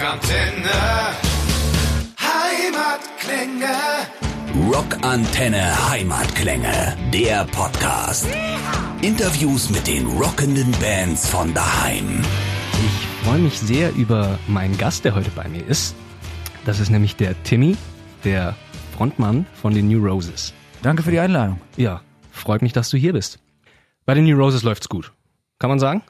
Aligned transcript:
Rockantenne. 0.00 1.12
Heimatklänge. 2.18 3.76
Rockantenne 4.72 5.90
Heimatklänge, 5.90 6.96
der 7.12 7.44
Podcast. 7.44 8.26
Interviews 9.02 9.68
mit 9.68 9.86
den 9.86 10.06
rockenden 10.06 10.70
Bands 10.80 11.28
von 11.28 11.52
daheim. 11.52 12.22
Ich 12.72 13.26
freue 13.26 13.40
mich 13.40 13.60
sehr 13.60 13.94
über 13.94 14.38
meinen 14.48 14.78
Gast, 14.78 15.04
der 15.04 15.14
heute 15.14 15.30
bei 15.32 15.46
mir 15.48 15.66
ist. 15.66 15.94
Das 16.64 16.80
ist 16.80 16.88
nämlich 16.88 17.16
der 17.16 17.34
Timmy, 17.42 17.76
der 18.24 18.56
Frontmann 18.96 19.44
von 19.52 19.74
den 19.74 19.88
New 19.88 20.02
Roses. 20.02 20.54
Danke 20.80 21.02
für 21.02 21.10
die 21.10 21.20
Einladung. 21.20 21.60
Ja, 21.76 22.00
freut 22.30 22.62
mich, 22.62 22.72
dass 22.72 22.88
du 22.88 22.96
hier 22.96 23.12
bist. 23.12 23.38
Bei 24.06 24.14
den 24.14 24.24
New 24.24 24.38
Roses 24.38 24.62
läuft's 24.62 24.88
gut. 24.88 25.12
Kann 25.58 25.68
man 25.68 25.78
sagen? 25.78 26.00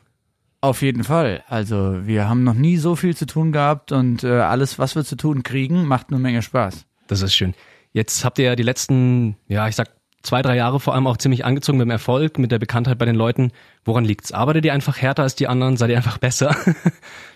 Auf 0.62 0.82
jeden 0.82 1.04
Fall. 1.04 1.42
Also 1.48 2.06
wir 2.06 2.29
haben 2.29 2.45
noch 2.45 2.54
nie 2.54 2.77
so 2.77 2.95
viel 2.95 3.16
zu 3.16 3.24
tun 3.27 3.50
gehabt 3.52 3.92
und 3.92 4.24
äh, 4.24 4.41
alles, 4.41 4.78
was 4.78 4.95
wir 4.95 5.05
zu 5.05 5.16
tun 5.16 5.42
kriegen, 5.42 5.87
macht 5.87 6.09
eine 6.10 6.18
Menge 6.18 6.42
Spaß. 6.42 6.84
Das 7.06 7.23
ist 7.23 7.34
schön. 7.34 7.55
Jetzt 7.92 8.24
habt 8.24 8.38
ihr 8.38 8.45
ja 8.45 8.56
die 8.56 8.62
letzten, 8.62 9.37
ja, 9.48 9.66
ich 9.68 9.77
sag 9.77 9.88
zwei, 10.23 10.42
drei 10.42 10.56
Jahre 10.56 10.78
vor 10.78 10.95
allem 10.95 11.06
auch 11.06 11.16
ziemlich 11.16 11.46
angezogen 11.46 11.78
mit 11.78 11.87
dem 11.87 11.91
Erfolg, 11.91 12.38
mit 12.38 12.52
der 12.52 12.59
Bekanntheit 12.59 12.98
bei 12.98 13.06
den 13.06 13.16
Leuten. 13.16 13.52
Woran 13.84 14.04
liegt's? 14.04 14.32
Arbeitet 14.32 14.66
ihr 14.66 14.74
einfach 14.74 14.98
härter 14.98 15.23
als 15.23 15.34
die 15.34 15.48
anderen? 15.48 15.78
Seid 15.78 15.91
ihr 15.91 15.96
einfach 15.96 16.18
besser? 16.18 16.54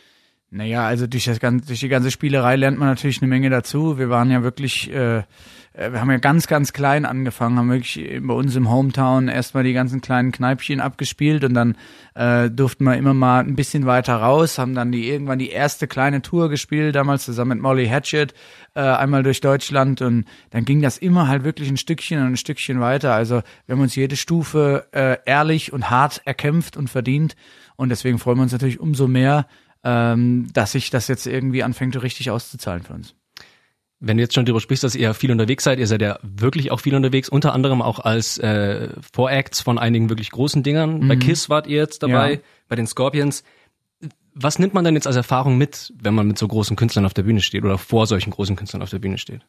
Naja, 0.55 0.87
also 0.87 1.09
durch, 1.09 1.25
das 1.25 1.41
ganze, 1.41 1.67
durch 1.67 1.81
die 1.81 1.89
ganze 1.89 2.13
Spielerei 2.13 2.55
lernt 2.55 2.79
man 2.79 2.87
natürlich 2.87 3.21
eine 3.21 3.29
Menge 3.29 3.51
dazu. 3.51 3.99
Wir 3.99 4.09
waren 4.09 4.31
ja 4.31 4.45
wirklich, 4.45 4.89
äh, 4.89 5.17
äh, 5.17 5.25
wir 5.73 6.01
haben 6.01 6.13
ja 6.13 6.19
ganz, 6.19 6.47
ganz 6.47 6.73
klein 6.73 7.05
angefangen, 7.05 7.59
haben 7.59 7.71
wirklich 7.71 8.21
bei 8.23 8.35
uns 8.35 8.55
im 8.55 8.71
Hometown 8.71 9.27
erstmal 9.27 9.65
die 9.65 9.73
ganzen 9.73 10.01
kleinen 10.01 10.30
Kneipchen 10.30 10.79
abgespielt 10.79 11.43
und 11.43 11.55
dann 11.55 11.75
äh, 12.15 12.51
durften 12.51 12.85
wir 12.85 12.97
immer 12.97 13.15
mal 13.15 13.41
ein 13.41 13.57
bisschen 13.57 13.85
weiter 13.85 14.15
raus, 14.15 14.57
haben 14.59 14.77
dann 14.77 14.93
die 14.93 15.11
irgendwann 15.11 15.41
die 15.41 15.51
erste 15.51 15.89
kleine 15.89 16.23
Tour 16.23 16.49
gespielt, 16.49 16.95
damals 16.95 17.25
zusammen 17.25 17.59
mit 17.59 17.61
Molly 17.61 17.89
Hatchet, 17.89 18.33
äh, 18.77 18.80
einmal 18.80 19.24
durch 19.24 19.41
Deutschland 19.41 20.02
und 20.02 20.24
dann 20.51 20.65
ging 20.65 20.80
das 20.80 20.99
immer 20.99 21.27
halt 21.27 21.43
wirklich 21.43 21.68
ein 21.68 21.77
Stückchen 21.77 22.21
und 22.21 22.29
ein 22.29 22.37
Stückchen 22.37 22.79
weiter. 22.79 23.13
Also 23.13 23.43
wir 23.66 23.74
haben 23.74 23.83
uns 23.83 23.96
jede 23.96 24.15
Stufe 24.15 24.87
äh, 24.93 25.16
ehrlich 25.27 25.73
und 25.73 25.91
hart 25.91 26.23
erkämpft 26.24 26.77
und 26.77 26.89
verdient 26.89 27.35
und 27.74 27.89
deswegen 27.89 28.21
freuen 28.21 28.39
wir 28.39 28.43
uns 28.43 28.52
natürlich 28.52 28.79
umso 28.79 29.09
mehr, 29.09 29.46
ähm, 29.85 30.49
dass 30.52 30.73
sich 30.73 30.90
das 30.90 31.09
jetzt 31.09 31.27
irgendwie 31.27 31.63
anfängt, 31.63 32.01
richtig 32.02 32.30
auszuzahlen 32.30 32.82
für 32.82 32.95
uns. 32.95 33.15
Wenn 34.01 34.16
du 34.16 34.23
jetzt 34.23 34.35
schon 34.35 34.45
darüber 34.45 34.60
sprichst, 34.60 34.85
dass 34.85 34.95
ihr 34.95 35.15
viel 35.15 35.30
unterwegs 35.30 35.65
seid, 35.65 35.79
ihr 35.79 35.87
seid 35.87 36.02
ja 36.02 36.18
wirklich 36.23 36.71
auch 36.71 36.80
viel 36.80 36.95
unterwegs, 36.95 37.29
unter 37.29 37.52
anderem 37.52 37.80
auch 37.80 38.01
als 38.01 38.38
äh, 38.38 38.88
Voracts 39.12 39.60
von 39.60 39.79
einigen 39.79 40.09
wirklich 40.09 40.30
großen 40.30 40.62
Dingern. 40.62 41.01
Mhm. 41.01 41.09
Bei 41.09 41.16
KISS 41.16 41.49
wart 41.49 41.66
ihr 41.66 41.79
jetzt 41.79 42.02
dabei, 42.02 42.35
ja. 42.35 42.40
bei 42.68 42.77
den 42.77 42.87
Scorpions. 42.87 43.45
Was 44.35 44.59
nimmt 44.59 44.74
man 44.74 44.85
denn 44.85 44.95
jetzt 44.95 45.07
als 45.07 45.16
Erfahrung 45.16 45.57
mit, 45.57 45.93
wenn 46.02 46.12
man 46.12 46.27
mit 46.27 46.38
so 46.38 46.49
großen 46.49 46.77
Künstlern 46.77 47.07
auf 47.07 47.15
der 47.15 47.23
Bühne 47.23 47.40
steht 47.40 47.65
oder 47.65 47.79
vor 47.79 48.07
solchen 48.07 48.30
großen 48.30 48.57
Künstlern 48.57 48.82
auf 48.82 48.90
der 48.90 48.99
Bühne 48.99 49.16
steht? 49.16 49.43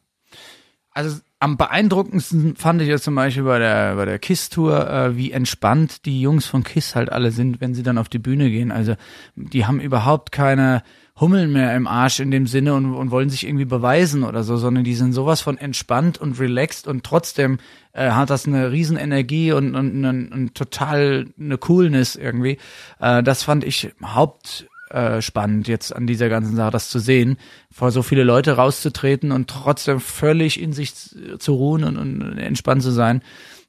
Also 0.96 1.20
am 1.40 1.58
beeindruckendsten 1.58 2.56
fand 2.56 2.82
ich 2.82 2.88
ja 2.88 2.98
zum 2.98 3.16
Beispiel 3.16 3.44
bei 3.44 3.60
der, 3.60 3.96
bei 3.96 4.06
der 4.06 4.18
KISS-Tour, 4.18 4.90
äh, 4.90 5.18
wie 5.18 5.34
entspannt 5.34 6.06
die 6.06 6.22
Jungs 6.22 6.46
von 6.46 6.64
KISS 6.64 6.96
halt 6.96 7.12
alle 7.12 7.32
sind, 7.32 7.60
wenn 7.60 7.74
sie 7.74 7.84
dann 7.84 7.98
auf 7.98 8.08
die 8.08 8.18
Bühne 8.18 8.50
gehen. 8.50 8.72
Also 8.72 8.96
die 9.36 9.66
haben 9.66 9.82
überhaupt 9.82 10.32
keine 10.32 10.84
Hummeln 11.20 11.52
mehr 11.52 11.76
im 11.76 11.86
Arsch 11.86 12.22
in 12.22 12.32
dem 12.32 12.48
Sinne 12.48 12.76
und, 12.76 12.94
und 12.94 13.12
wollen 13.12 13.30
sich 13.30 13.46
irgendwie 13.46 13.66
beweisen 13.66 14.24
oder 14.24 14.44
so, 14.44 14.56
sondern 14.56 14.86
die 14.86 14.96
sind 14.96 15.12
sowas 15.12 15.42
von 15.42 15.58
entspannt 15.58 16.18
und 16.18 16.40
relaxed 16.40 16.88
und 16.88 17.04
trotzdem 17.04 17.58
äh, 17.92 18.12
hat 18.12 18.30
das 18.30 18.48
eine 18.48 18.72
riesen 18.72 18.96
Energie 18.96 19.52
und, 19.52 19.76
und, 19.76 20.06
und, 20.06 20.32
und 20.32 20.56
total 20.56 21.28
eine 21.38 21.58
Coolness 21.58 22.16
irgendwie. 22.16 22.58
Äh, 23.00 23.22
das 23.22 23.44
fand 23.44 23.66
ich 23.66 23.94
Haupt 24.02 24.68
äh, 24.90 25.22
spannend 25.22 25.68
jetzt 25.68 25.96
an 25.96 26.08
dieser 26.08 26.30
ganzen 26.30 26.56
Sache, 26.56 26.72
das 26.72 26.90
zu 26.90 27.00
sehen, 27.00 27.38
vor 27.72 27.92
so 27.92 28.04
viele 28.04 28.24
Leute 28.24 28.54
rauszutreten 28.54 29.32
und 29.32 29.50
trotzdem 29.50 30.00
völlig 30.00 30.62
in 30.62 30.74
sich 30.74 30.94
zu 30.94 31.54
ruhen 31.54 31.84
und, 31.84 31.98
und 31.98 32.38
entspannt 32.38 32.84
zu 32.84 32.92
sein. 32.92 33.22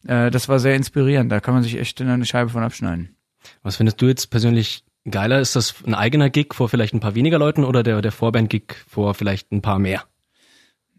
Äh, 0.06 0.30
das 0.30 0.48
war 0.48 0.58
sehr 0.58 0.76
inspirierend. 0.76 1.30
Da 1.32 1.40
kann 1.40 1.54
man 1.54 1.62
sich 1.62 1.78
echt 1.78 2.00
eine 2.00 2.24
Scheibe 2.24 2.50
von 2.50 2.62
abschneiden. 2.62 3.16
Was 3.62 3.76
findest 3.76 4.00
du 4.02 4.06
jetzt 4.06 4.30
persönlich 4.30 4.84
geiler? 5.08 5.40
Ist 5.40 5.56
das 5.56 5.74
ein 5.86 5.94
eigener 5.94 6.30
Gig 6.30 6.52
vor 6.52 6.68
vielleicht 6.68 6.94
ein 6.94 7.00
paar 7.00 7.14
weniger 7.14 7.38
Leuten 7.38 7.64
oder 7.64 7.82
der, 7.82 8.02
der 8.02 8.12
Vorband-Gig 8.12 8.74
vor 8.86 9.14
vielleicht 9.14 9.52
ein 9.52 9.62
paar 9.62 9.78
mehr? 9.78 10.04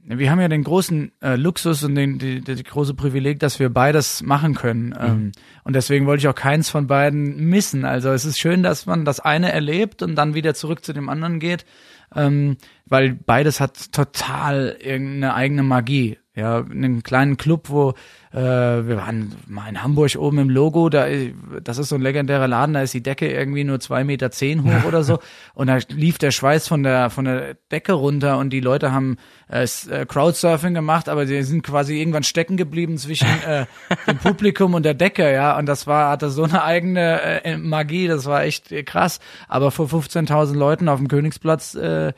Wir 0.09 0.31
haben 0.31 0.39
ja 0.39 0.47
den 0.47 0.63
großen 0.63 1.11
äh, 1.21 1.35
Luxus 1.35 1.83
und 1.83 1.95
den, 1.95 2.17
die, 2.17 2.39
die, 2.39 2.55
die 2.55 2.63
große 2.63 2.93
Privileg, 2.93 3.39
dass 3.39 3.59
wir 3.59 3.69
beides 3.69 4.23
machen 4.23 4.55
können. 4.55 4.87
Mhm. 4.87 4.95
Ähm, 4.99 5.31
und 5.65 5.75
deswegen 5.75 6.05
wollte 6.05 6.21
ich 6.21 6.27
auch 6.29 6.35
keins 6.35 6.69
von 6.69 6.87
beiden 6.87 7.49
missen. 7.49 7.83
Also 7.83 8.11
es 8.11 8.23
ist 8.23 8.39
schön, 8.39 8.63
dass 8.63 8.85
man 8.85 9.03
das 9.03 9.19
eine 9.19 9.51
erlebt 9.51 10.01
und 10.01 10.15
dann 10.15 10.33
wieder 10.33 10.53
zurück 10.53 10.85
zu 10.85 10.93
dem 10.93 11.09
anderen 11.09 11.39
geht, 11.39 11.65
ähm, 12.15 12.55
weil 12.85 13.13
beides 13.13 13.59
hat 13.59 13.91
total 13.91 14.77
irgendeine 14.79 15.33
eigene 15.33 15.63
Magie. 15.63 16.17
Ja, 16.37 16.59
in 16.59 16.85
einem 16.85 17.01
kleinen 17.01 17.35
Club, 17.37 17.69
wo 17.69 17.95
äh, 18.31 18.37
wir 18.37 18.97
waren 18.97 19.33
mal 19.47 19.67
in 19.69 19.81
Hamburg 19.81 20.15
oben 20.17 20.37
im 20.37 20.51
Logo, 20.51 20.87
da 20.87 21.07
das 21.63 21.79
ist 21.79 21.89
so 21.89 21.95
ein 21.95 22.01
legendärer 22.03 22.47
Laden, 22.47 22.75
da 22.75 22.83
ist 22.83 22.93
die 22.93 23.01
Decke 23.01 23.27
irgendwie 23.27 23.63
nur 23.63 23.79
zwei 23.79 24.03
Meter 24.03 24.29
zehn 24.29 24.63
hoch 24.63 24.85
oder 24.87 25.03
so. 25.03 25.17
Und 25.55 25.65
da 25.65 25.79
lief 25.89 26.19
der 26.19 26.29
Schweiß 26.29 26.67
von 26.67 26.83
der 26.83 27.09
von 27.09 27.25
der 27.25 27.55
Decke 27.71 27.93
runter 27.93 28.37
und 28.37 28.51
die 28.51 28.59
Leute 28.59 28.91
haben 28.91 29.17
äh, 29.49 29.63
äh 29.63 30.05
Crowdsurfing 30.05 30.75
gemacht, 30.75 31.09
aber 31.09 31.25
sie 31.25 31.41
sind 31.41 31.63
quasi 31.63 31.99
irgendwann 31.99 32.21
stecken 32.21 32.55
geblieben 32.55 32.99
zwischen 32.99 33.27
äh, 33.43 33.65
dem 34.07 34.19
Publikum 34.19 34.75
und 34.75 34.83
der 34.83 34.93
Decke, 34.93 35.33
ja. 35.33 35.57
Und 35.57 35.65
das 35.65 35.87
war 35.87 36.11
hatte 36.11 36.29
so 36.29 36.43
eine 36.43 36.63
eigene 36.63 37.43
äh, 37.43 37.57
Magie, 37.57 38.07
das 38.07 38.25
war 38.27 38.43
echt 38.43 38.69
krass, 38.85 39.19
aber 39.47 39.71
vor 39.71 39.87
15.000 39.87 40.53
Leuten 40.53 40.87
auf 40.87 40.99
dem 40.99 41.07
Königsplatz 41.07 41.73
äh, 41.73 42.13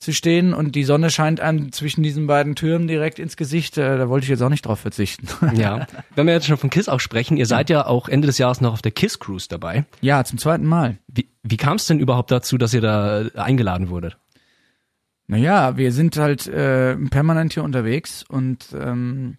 zu 0.00 0.14
stehen 0.14 0.54
und 0.54 0.74
die 0.74 0.84
Sonne 0.84 1.10
scheint 1.10 1.40
einem 1.40 1.72
zwischen 1.72 2.02
diesen 2.02 2.26
beiden 2.26 2.56
Türmen 2.56 2.88
direkt 2.88 3.18
ins 3.18 3.36
Gesicht. 3.36 3.76
Äh, 3.76 3.98
da 3.98 4.08
wollte 4.08 4.24
ich 4.24 4.30
jetzt 4.30 4.42
auch 4.42 4.48
nicht 4.48 4.66
drauf 4.66 4.80
verzichten. 4.80 5.28
Ja, 5.60 5.86
wenn 6.14 6.26
wir 6.26 6.32
jetzt 6.32 6.46
schon 6.46 6.56
von 6.56 6.70
KISS 6.70 6.88
auch 6.88 7.00
sprechen, 7.00 7.36
ihr 7.36 7.44
seid 7.44 7.68
ja 7.68 7.86
auch 7.86 8.08
Ende 8.08 8.26
des 8.26 8.38
Jahres 8.38 8.60
noch 8.62 8.72
auf 8.72 8.82
der 8.82 8.92
KISS 8.92 9.18
Cruise 9.18 9.46
dabei. 9.48 9.84
Ja, 10.00 10.24
zum 10.24 10.38
zweiten 10.38 10.64
Mal. 10.64 10.96
Wie, 11.06 11.28
wie 11.42 11.56
kam 11.58 11.76
es 11.76 11.86
denn 11.86 12.00
überhaupt 12.00 12.30
dazu, 12.30 12.56
dass 12.56 12.72
ihr 12.72 12.80
da 12.80 13.26
eingeladen 13.34 13.90
wurdet? 13.90 14.16
Naja, 15.26 15.76
wir 15.76 15.92
sind 15.92 16.16
halt 16.16 16.46
äh, 16.46 16.96
permanent 16.96 17.52
hier 17.52 17.64
unterwegs 17.64 18.24
und 18.26 18.68
ähm, 18.74 19.36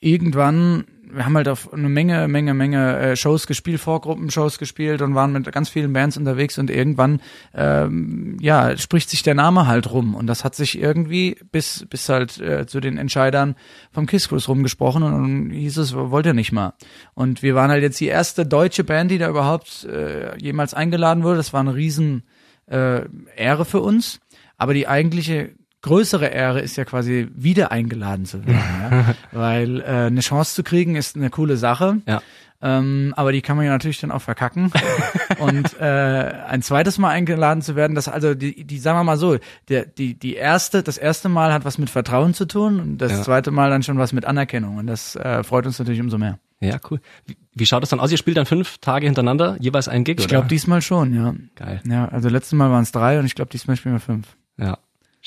irgendwann 0.00 0.84
wir 1.12 1.24
haben 1.24 1.36
halt 1.36 1.48
auf 1.48 1.72
eine 1.72 1.88
Menge, 1.88 2.28
Menge, 2.28 2.54
Menge 2.54 2.98
äh, 2.98 3.16
Shows 3.16 3.46
gespielt, 3.46 3.80
Vorgruppenshows 3.80 4.58
gespielt 4.58 5.02
und 5.02 5.14
waren 5.14 5.32
mit 5.32 5.50
ganz 5.52 5.68
vielen 5.68 5.92
Bands 5.92 6.16
unterwegs 6.16 6.58
und 6.58 6.70
irgendwann, 6.70 7.20
ähm, 7.54 8.36
ja, 8.40 8.76
spricht 8.76 9.10
sich 9.10 9.22
der 9.22 9.34
Name 9.34 9.66
halt 9.66 9.90
rum 9.90 10.14
und 10.14 10.26
das 10.26 10.44
hat 10.44 10.54
sich 10.54 10.78
irgendwie 10.78 11.38
bis, 11.52 11.86
bis 11.88 12.08
halt 12.08 12.40
äh, 12.40 12.66
zu 12.66 12.80
den 12.80 12.98
Entscheidern 12.98 13.54
vom 13.90 14.06
Kiss 14.06 14.28
Cruise 14.28 14.46
rumgesprochen 14.46 15.02
und 15.02 15.12
dann 15.12 15.50
hieß 15.50 15.78
es, 15.78 15.94
wollt 15.94 16.26
ihr 16.26 16.34
nicht 16.34 16.52
mal. 16.52 16.74
Und 17.14 17.42
wir 17.42 17.54
waren 17.54 17.70
halt 17.70 17.82
jetzt 17.82 18.00
die 18.00 18.06
erste 18.06 18.46
deutsche 18.46 18.84
Band, 18.84 19.10
die 19.10 19.18
da 19.18 19.28
überhaupt 19.28 19.84
äh, 19.84 20.36
jemals 20.38 20.74
eingeladen 20.74 21.22
wurde. 21.22 21.36
Das 21.36 21.52
war 21.52 21.60
eine 21.60 21.74
riesen 21.74 22.22
äh, 22.66 23.02
Ehre 23.36 23.64
für 23.64 23.80
uns. 23.80 24.20
Aber 24.56 24.74
die 24.74 24.88
eigentliche 24.88 25.50
größere 25.82 26.26
Ehre 26.26 26.60
ist 26.60 26.76
ja 26.76 26.84
quasi 26.84 27.28
wieder 27.34 27.70
eingeladen 27.70 28.24
zu 28.24 28.46
werden, 28.46 28.58
ja? 28.90 29.14
weil 29.32 29.80
äh, 29.80 29.84
eine 29.84 30.20
Chance 30.20 30.54
zu 30.54 30.62
kriegen 30.62 30.96
ist 30.96 31.16
eine 31.16 31.30
coole 31.30 31.56
Sache. 31.56 31.98
Ja. 32.06 32.22
Ähm, 32.60 33.14
aber 33.16 33.30
die 33.30 33.40
kann 33.40 33.56
man 33.56 33.66
ja 33.66 33.72
natürlich 33.72 34.00
dann 34.00 34.10
auch 34.10 34.22
verkacken. 34.22 34.72
und 35.38 35.78
äh, 35.80 35.84
ein 35.84 36.62
zweites 36.62 36.98
Mal 36.98 37.10
eingeladen 37.10 37.62
zu 37.62 37.76
werden, 37.76 37.94
das 37.94 38.08
also 38.08 38.34
die, 38.34 38.64
die 38.64 38.78
sagen 38.78 38.98
wir 38.98 39.04
mal 39.04 39.16
so, 39.16 39.38
der, 39.68 39.86
die, 39.86 40.14
die 40.14 40.34
erste, 40.34 40.82
das 40.82 40.98
erste 40.98 41.28
Mal 41.28 41.52
hat 41.52 41.64
was 41.64 41.78
mit 41.78 41.88
Vertrauen 41.88 42.34
zu 42.34 42.46
tun 42.46 42.80
und 42.80 42.98
das 42.98 43.12
ja. 43.12 43.22
zweite 43.22 43.52
Mal 43.52 43.70
dann 43.70 43.84
schon 43.84 43.98
was 43.98 44.12
mit 44.12 44.24
Anerkennung. 44.24 44.78
Und 44.78 44.88
das 44.88 45.14
äh, 45.14 45.44
freut 45.44 45.66
uns 45.66 45.78
natürlich 45.78 46.00
umso 46.00 46.18
mehr. 46.18 46.38
Ja, 46.60 46.78
cool. 46.90 47.00
Wie, 47.26 47.36
wie 47.54 47.66
schaut 47.66 47.82
das 47.84 47.90
dann 47.90 48.00
aus? 48.00 48.10
Ihr 48.10 48.18
spielt 48.18 48.36
dann 48.36 48.46
fünf 48.46 48.78
Tage 48.78 49.06
hintereinander, 49.06 49.56
jeweils 49.60 49.86
ein 49.86 50.02
Gig, 50.02 50.18
Ich 50.18 50.26
glaube 50.26 50.48
diesmal 50.48 50.82
schon, 50.82 51.14
ja. 51.14 51.34
Geil. 51.54 51.80
Ja, 51.88 52.08
also 52.08 52.28
letztes 52.28 52.54
Mal 52.54 52.70
waren 52.72 52.82
es 52.82 52.90
drei 52.90 53.20
und 53.20 53.26
ich 53.26 53.36
glaube 53.36 53.50
diesmal 53.50 53.76
spielen 53.76 53.94
wir 53.94 54.00
fünf. 54.00 54.36
Ja. 54.56 54.78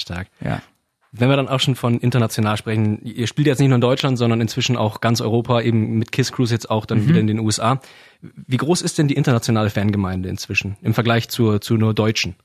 Stark. 0.01 0.27
Ja. 0.43 0.61
Wenn 1.13 1.29
wir 1.29 1.35
dann 1.35 1.49
auch 1.49 1.59
schon 1.59 1.75
von 1.75 1.99
international 1.99 2.55
sprechen, 2.55 3.01
ihr 3.03 3.27
spielt 3.27 3.47
jetzt 3.47 3.59
nicht 3.59 3.67
nur 3.67 3.75
in 3.75 3.81
Deutschland, 3.81 4.17
sondern 4.17 4.39
inzwischen 4.39 4.77
auch 4.77 5.01
ganz 5.01 5.19
Europa, 5.19 5.59
eben 5.59 5.99
mit 5.99 6.13
Kiss 6.13 6.31
Cruise 6.31 6.53
jetzt 6.53 6.69
auch 6.69 6.85
dann 6.85 7.03
mhm. 7.03 7.07
wieder 7.09 7.19
in 7.19 7.27
den 7.27 7.39
USA. 7.39 7.81
Wie 8.21 8.57
groß 8.57 8.81
ist 8.81 8.97
denn 8.97 9.09
die 9.09 9.15
internationale 9.15 9.69
Fangemeinde 9.69 10.29
inzwischen 10.29 10.77
im 10.81 10.93
Vergleich 10.93 11.27
zur, 11.27 11.59
zu 11.59 11.75
nur 11.75 11.93
Deutschen? 11.93 12.35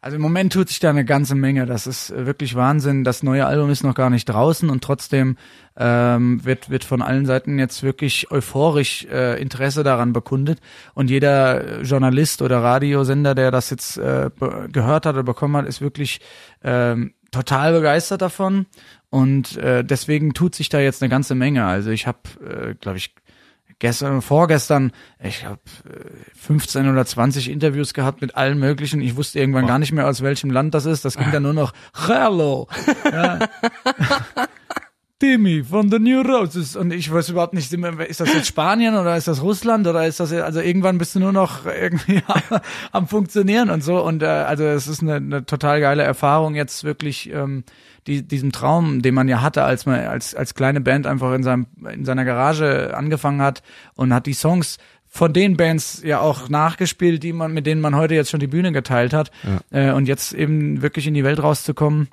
Also 0.00 0.16
im 0.16 0.22
Moment 0.22 0.52
tut 0.52 0.68
sich 0.68 0.78
da 0.78 0.90
eine 0.90 1.04
ganze 1.04 1.34
Menge. 1.34 1.66
Das 1.66 1.86
ist 1.86 2.10
äh, 2.10 2.24
wirklich 2.24 2.54
Wahnsinn. 2.54 3.02
Das 3.02 3.22
neue 3.22 3.46
Album 3.46 3.70
ist 3.70 3.82
noch 3.82 3.94
gar 3.94 4.10
nicht 4.10 4.26
draußen 4.26 4.70
und 4.70 4.84
trotzdem 4.84 5.36
ähm, 5.76 6.44
wird, 6.44 6.70
wird 6.70 6.84
von 6.84 7.02
allen 7.02 7.26
Seiten 7.26 7.58
jetzt 7.58 7.82
wirklich 7.82 8.30
euphorisch 8.30 9.06
äh, 9.06 9.40
Interesse 9.40 9.82
daran 9.82 10.12
bekundet. 10.12 10.60
Und 10.94 11.10
jeder 11.10 11.82
Journalist 11.82 12.42
oder 12.42 12.62
Radiosender, 12.62 13.34
der 13.34 13.50
das 13.50 13.70
jetzt 13.70 13.98
äh, 13.98 14.30
gehört 14.72 15.04
hat 15.04 15.14
oder 15.14 15.24
bekommen 15.24 15.56
hat, 15.56 15.66
ist 15.66 15.80
wirklich 15.80 16.20
ähm, 16.62 17.14
total 17.32 17.72
begeistert 17.72 18.22
davon. 18.22 18.66
Und 19.10 19.56
äh, 19.56 19.82
deswegen 19.84 20.32
tut 20.32 20.54
sich 20.54 20.68
da 20.68 20.78
jetzt 20.78 21.02
eine 21.02 21.10
ganze 21.10 21.34
Menge. 21.34 21.64
Also 21.64 21.90
ich 21.90 22.06
habe, 22.06 22.18
äh, 22.44 22.74
glaube 22.74 22.98
ich, 22.98 23.14
gestern, 23.78 24.22
vorgestern, 24.22 24.92
ich 25.22 25.44
habe 25.44 25.60
15 26.36 26.88
oder 26.88 27.04
20 27.04 27.50
Interviews 27.50 27.94
gehabt 27.94 28.20
mit 28.20 28.36
allen 28.36 28.58
möglichen. 28.58 29.00
Ich 29.00 29.16
wusste 29.16 29.38
irgendwann 29.38 29.64
oh. 29.64 29.68
gar 29.68 29.78
nicht 29.78 29.92
mehr, 29.92 30.06
aus 30.06 30.22
welchem 30.22 30.50
Land 30.50 30.74
das 30.74 30.86
ist. 30.86 31.04
Das 31.04 31.16
ging 31.16 31.30
dann 31.32 31.42
nur 31.42 31.54
noch 31.54 31.72
Hello. 32.06 32.68
Ja. 33.10 33.38
Timmy 35.18 35.64
von 35.64 35.90
The 35.90 35.98
New 35.98 36.20
Roses. 36.20 36.76
Und 36.76 36.92
ich 36.92 37.12
weiß 37.12 37.30
überhaupt 37.30 37.52
nicht, 37.52 37.72
ist 37.72 38.20
das 38.20 38.32
jetzt 38.32 38.46
Spanien 38.46 38.94
oder 38.94 39.16
ist 39.16 39.26
das 39.26 39.42
Russland 39.42 39.86
oder 39.86 40.06
ist 40.06 40.20
das, 40.20 40.32
also 40.32 40.60
irgendwann 40.60 40.98
bist 40.98 41.14
du 41.14 41.20
nur 41.20 41.32
noch 41.32 41.66
irgendwie 41.66 42.22
am, 42.26 42.60
am 42.92 43.08
Funktionieren 43.08 43.70
und 43.70 43.82
so. 43.82 44.00
Und 44.02 44.22
äh, 44.22 44.26
also 44.26 44.64
es 44.64 44.86
ist 44.86 45.02
eine, 45.02 45.16
eine 45.16 45.44
total 45.44 45.80
geile 45.80 46.04
Erfahrung, 46.04 46.54
jetzt 46.54 46.84
wirklich 46.84 47.32
ähm, 47.32 47.64
die, 48.06 48.22
diesem 48.22 48.52
Traum, 48.52 49.02
den 49.02 49.14
man 49.14 49.28
ja 49.28 49.42
hatte, 49.42 49.64
als 49.64 49.86
man 49.86 50.00
als, 50.00 50.34
als 50.34 50.54
kleine 50.54 50.80
Band 50.80 51.06
einfach 51.06 51.34
in, 51.34 51.42
seinem, 51.42 51.66
in 51.92 52.04
seiner 52.04 52.24
Garage 52.24 52.96
angefangen 52.96 53.42
hat 53.42 53.62
und 53.94 54.14
hat 54.14 54.26
die 54.26 54.34
Songs 54.34 54.78
von 55.10 55.32
den 55.32 55.56
Bands 55.56 56.02
ja 56.04 56.20
auch 56.20 56.48
nachgespielt, 56.48 57.22
die 57.22 57.32
man, 57.32 57.52
mit 57.52 57.66
denen 57.66 57.80
man 57.80 57.96
heute 57.96 58.14
jetzt 58.14 58.30
schon 58.30 58.40
die 58.40 58.46
Bühne 58.46 58.72
geteilt 58.72 59.12
hat. 59.12 59.32
Ja. 59.72 59.90
Äh, 59.90 59.92
und 59.92 60.06
jetzt 60.06 60.32
eben 60.32 60.80
wirklich 60.80 61.06
in 61.06 61.14
die 61.14 61.24
Welt 61.24 61.42
rauszukommen, 61.42 62.08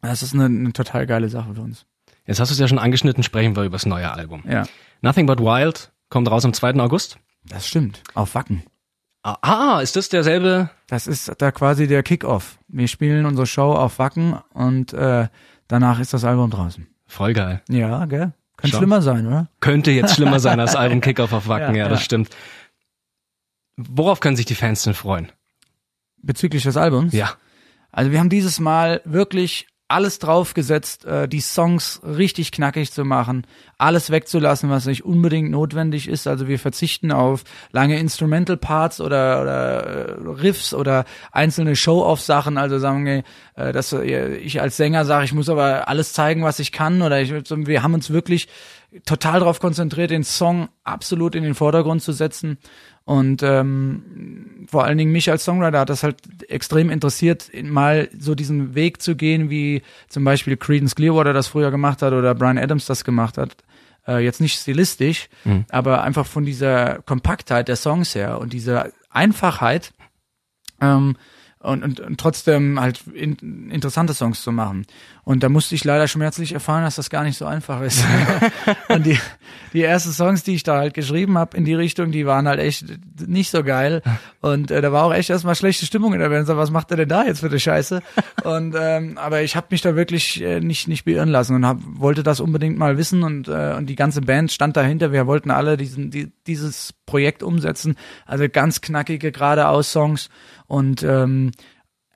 das 0.00 0.22
ist 0.22 0.32
eine, 0.32 0.46
eine 0.46 0.72
total 0.72 1.06
geile 1.06 1.28
Sache 1.28 1.54
für 1.54 1.60
uns. 1.60 1.84
Jetzt 2.30 2.38
hast 2.38 2.50
du 2.50 2.52
es 2.52 2.60
ja 2.60 2.68
schon 2.68 2.78
angeschnitten, 2.78 3.24
sprechen 3.24 3.56
wir 3.56 3.64
über 3.64 3.74
das 3.74 3.86
neue 3.86 4.08
Album. 4.08 4.44
Ja. 4.48 4.62
Nothing 5.02 5.26
But 5.26 5.40
Wild 5.40 5.90
kommt 6.10 6.30
raus 6.30 6.44
am 6.44 6.52
2. 6.52 6.74
August. 6.74 7.18
Das 7.44 7.66
stimmt. 7.66 8.04
Auf 8.14 8.36
Wacken. 8.36 8.62
Ah, 9.24 9.38
ah, 9.42 9.80
ist 9.80 9.96
das 9.96 10.10
derselbe? 10.10 10.70
Das 10.86 11.08
ist 11.08 11.32
da 11.38 11.50
quasi 11.50 11.88
der 11.88 12.04
Kickoff. 12.04 12.60
Wir 12.68 12.86
spielen 12.86 13.26
unsere 13.26 13.48
Show 13.48 13.72
auf 13.72 13.98
Wacken 13.98 14.38
und 14.52 14.92
äh, 14.92 15.26
danach 15.66 15.98
ist 15.98 16.14
das 16.14 16.24
Album 16.24 16.50
draußen. 16.50 16.86
Voll 17.08 17.32
geil. 17.32 17.62
Ja, 17.68 18.04
gell? 18.06 18.32
Könnte 18.56 18.76
schlimmer 18.76 19.02
sein, 19.02 19.26
oder? 19.26 19.48
Könnte 19.58 19.90
jetzt 19.90 20.14
schlimmer 20.14 20.38
sein 20.38 20.60
als 20.60 20.76
Album 20.76 21.00
Kickoff 21.00 21.32
auf 21.32 21.48
Wacken, 21.48 21.74
ja, 21.74 21.82
ja, 21.82 21.88
das 21.88 21.98
ja. 21.98 22.04
stimmt. 22.04 22.30
Worauf 23.76 24.20
können 24.20 24.36
sich 24.36 24.46
die 24.46 24.54
Fans 24.54 24.84
denn 24.84 24.94
freuen? 24.94 25.32
Bezüglich 26.22 26.62
des 26.62 26.76
Albums? 26.76 27.12
Ja. 27.12 27.32
Also 27.90 28.12
wir 28.12 28.20
haben 28.20 28.30
dieses 28.30 28.60
Mal 28.60 29.00
wirklich 29.04 29.66
alles 29.90 30.18
draufgesetzt, 30.18 31.04
äh, 31.04 31.28
die 31.28 31.40
Songs 31.40 32.00
richtig 32.04 32.52
knackig 32.52 32.92
zu 32.92 33.04
machen, 33.04 33.46
alles 33.76 34.10
wegzulassen, 34.10 34.70
was 34.70 34.86
nicht 34.86 35.04
unbedingt 35.04 35.50
notwendig 35.50 36.08
ist. 36.08 36.26
Also 36.26 36.46
wir 36.46 36.58
verzichten 36.58 37.12
auf 37.12 37.42
lange 37.72 37.98
Instrumental 37.98 38.56
Parts 38.56 39.00
oder, 39.00 39.42
oder 39.42 39.86
äh, 39.86 40.12
Riffs 40.28 40.74
oder 40.74 41.04
einzelne 41.32 41.74
Show-off-Sachen. 41.74 42.56
Also 42.56 42.78
sagen 42.78 43.04
wir, 43.04 43.22
äh, 43.56 43.72
dass 43.72 43.92
äh, 43.92 44.36
ich 44.36 44.60
als 44.60 44.76
Sänger 44.76 45.04
sage, 45.04 45.24
ich 45.24 45.32
muss 45.32 45.48
aber 45.48 45.88
alles 45.88 46.12
zeigen, 46.12 46.44
was 46.44 46.58
ich 46.60 46.72
kann. 46.72 47.02
Oder 47.02 47.20
ich, 47.20 47.32
wir 47.32 47.82
haben 47.82 47.94
uns 47.94 48.10
wirklich 48.10 48.48
total 49.04 49.40
darauf 49.40 49.60
konzentriert, 49.60 50.10
den 50.10 50.24
Song 50.24 50.68
absolut 50.84 51.34
in 51.34 51.42
den 51.42 51.54
Vordergrund 51.54 52.02
zu 52.02 52.12
setzen. 52.12 52.58
Und 53.04 53.42
ähm, 53.42 54.66
vor 54.68 54.84
allen 54.84 54.98
Dingen 54.98 55.10
mich 55.10 55.30
als 55.30 55.44
Songwriter 55.44 55.80
hat 55.80 55.90
das 55.90 56.02
halt 56.02 56.16
extrem 56.48 56.90
interessiert, 56.90 57.50
mal 57.62 58.08
so 58.16 58.34
diesen 58.34 58.74
Weg 58.74 59.02
zu 59.02 59.16
gehen, 59.16 59.50
wie 59.50 59.82
zum 60.08 60.22
Beispiel 60.22 60.56
Creedence 60.56 60.94
Clearwater 60.94 61.32
das 61.32 61.48
früher 61.48 61.70
gemacht 61.70 62.02
hat 62.02 62.12
oder 62.12 62.34
Brian 62.34 62.58
Adams 62.58 62.86
das 62.86 63.04
gemacht 63.04 63.36
hat. 63.36 63.56
Äh, 64.06 64.24
jetzt 64.24 64.40
nicht 64.40 64.58
stilistisch, 64.58 65.28
mhm. 65.44 65.64
aber 65.70 66.02
einfach 66.02 66.26
von 66.26 66.44
dieser 66.44 67.00
Kompaktheit 67.02 67.68
der 67.68 67.76
Songs 67.76 68.14
her 68.14 68.38
und 68.38 68.52
dieser 68.52 68.90
Einfachheit. 69.10 69.92
Ähm, 70.80 71.16
und, 71.62 71.82
und, 71.82 72.00
und 72.00 72.18
trotzdem 72.18 72.80
halt 72.80 73.02
in, 73.12 73.70
interessante 73.70 74.14
Songs 74.14 74.42
zu 74.42 74.50
machen. 74.50 74.86
Und 75.24 75.42
da 75.42 75.50
musste 75.50 75.74
ich 75.74 75.84
leider 75.84 76.08
schmerzlich 76.08 76.52
erfahren, 76.52 76.84
dass 76.84 76.96
das 76.96 77.10
gar 77.10 77.22
nicht 77.22 77.36
so 77.36 77.44
einfach 77.44 77.82
ist. 77.82 78.02
und 78.88 79.04
die, 79.04 79.18
die 79.74 79.82
ersten 79.82 80.10
Songs, 80.10 80.42
die 80.42 80.54
ich 80.54 80.62
da 80.62 80.78
halt 80.78 80.94
geschrieben 80.94 81.36
habe 81.36 81.56
in 81.58 81.66
die 81.66 81.74
Richtung, 81.74 82.12
die 82.12 82.24
waren 82.24 82.48
halt 82.48 82.60
echt 82.60 82.86
nicht 83.26 83.50
so 83.50 83.62
geil. 83.62 84.00
Und 84.40 84.70
äh, 84.70 84.80
da 84.80 84.90
war 84.90 85.04
auch 85.04 85.12
echt 85.12 85.28
erstmal 85.28 85.54
schlechte 85.54 85.84
Stimmung 85.84 86.14
in 86.14 86.20
der 86.20 86.30
Band. 86.30 86.46
So, 86.46 86.56
was 86.56 86.70
macht 86.70 86.90
er 86.92 86.96
denn 86.96 87.10
da 87.10 87.24
jetzt 87.24 87.40
für 87.40 87.50
die 87.50 87.60
Scheiße? 87.60 88.00
Und 88.42 88.74
ähm, 88.78 89.18
aber 89.18 89.42
ich 89.42 89.54
habe 89.54 89.66
mich 89.70 89.82
da 89.82 89.94
wirklich 89.94 90.42
äh, 90.42 90.60
nicht 90.60 90.88
nicht 90.88 91.04
beirren 91.04 91.28
lassen 91.28 91.56
und 91.56 91.66
hab, 91.66 91.78
wollte 91.82 92.22
das 92.22 92.40
unbedingt 92.40 92.78
mal 92.78 92.96
wissen 92.96 93.22
und 93.22 93.48
äh, 93.48 93.74
und 93.76 93.86
die 93.86 93.96
ganze 93.96 94.22
Band 94.22 94.50
stand 94.50 94.78
dahinter. 94.78 95.12
Wir 95.12 95.26
wollten 95.26 95.50
alle 95.50 95.76
diesen 95.76 96.10
die, 96.10 96.32
dieses 96.46 96.94
Projekt 97.04 97.42
umsetzen. 97.42 97.96
Also 98.24 98.48
ganz 98.48 98.80
knackige 98.80 99.30
geradeaus 99.30 99.92
Songs 99.92 100.30
und 100.70 101.02
ähm, 101.02 101.50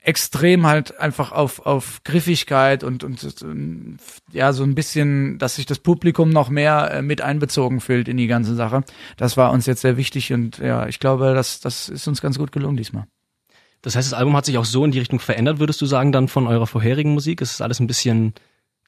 extrem 0.01 0.67
halt 0.67 1.01
einfach 1.01 1.33
auf, 1.33 1.67
auf 1.67 2.03
Griffigkeit 2.05 2.85
und, 2.85 3.03
und, 3.03 3.43
und 3.43 3.99
ja, 4.33 4.53
so 4.53 4.63
ein 4.63 4.77
bisschen, 4.77 5.39
dass 5.39 5.57
sich 5.57 5.67
das 5.67 5.81
Publikum 5.81 6.31
noch 6.31 6.51
mehr 6.51 6.91
äh, 6.93 7.03
mit 7.03 7.21
einbezogen 7.21 7.81
fühlt 7.81 8.07
in 8.07 8.17
die 8.17 8.29
ganze 8.29 8.55
Sache. 8.55 8.85
Das 9.17 9.37
war 9.37 9.51
uns 9.51 9.67
jetzt 9.67 9.81
sehr 9.81 9.97
wichtig 9.97 10.33
und 10.33 10.59
ja, 10.59 10.87
ich 10.87 11.01
glaube, 11.01 11.35
das, 11.35 11.59
das 11.59 11.89
ist 11.89 12.07
uns 12.07 12.23
ganz 12.23 12.39
gut 12.39 12.53
gelungen 12.53 12.77
diesmal. 12.77 13.07
Das 13.83 13.97
heißt, 13.97 14.13
das 14.13 14.19
Album 14.19 14.37
hat 14.37 14.47
sich 14.47 14.57
auch 14.57 14.65
so 14.65 14.85
in 14.85 14.93
die 14.93 15.01
Richtung 15.01 15.19
verändert, 15.19 15.59
würdest 15.59 15.81
du 15.81 15.87
sagen, 15.87 16.13
dann 16.13 16.29
von 16.29 16.47
eurer 16.47 16.67
vorherigen 16.67 17.13
Musik? 17.13 17.41
Ist 17.41 17.53
es 17.53 17.61
alles 17.61 17.81
ein 17.81 17.87
bisschen 17.89 18.35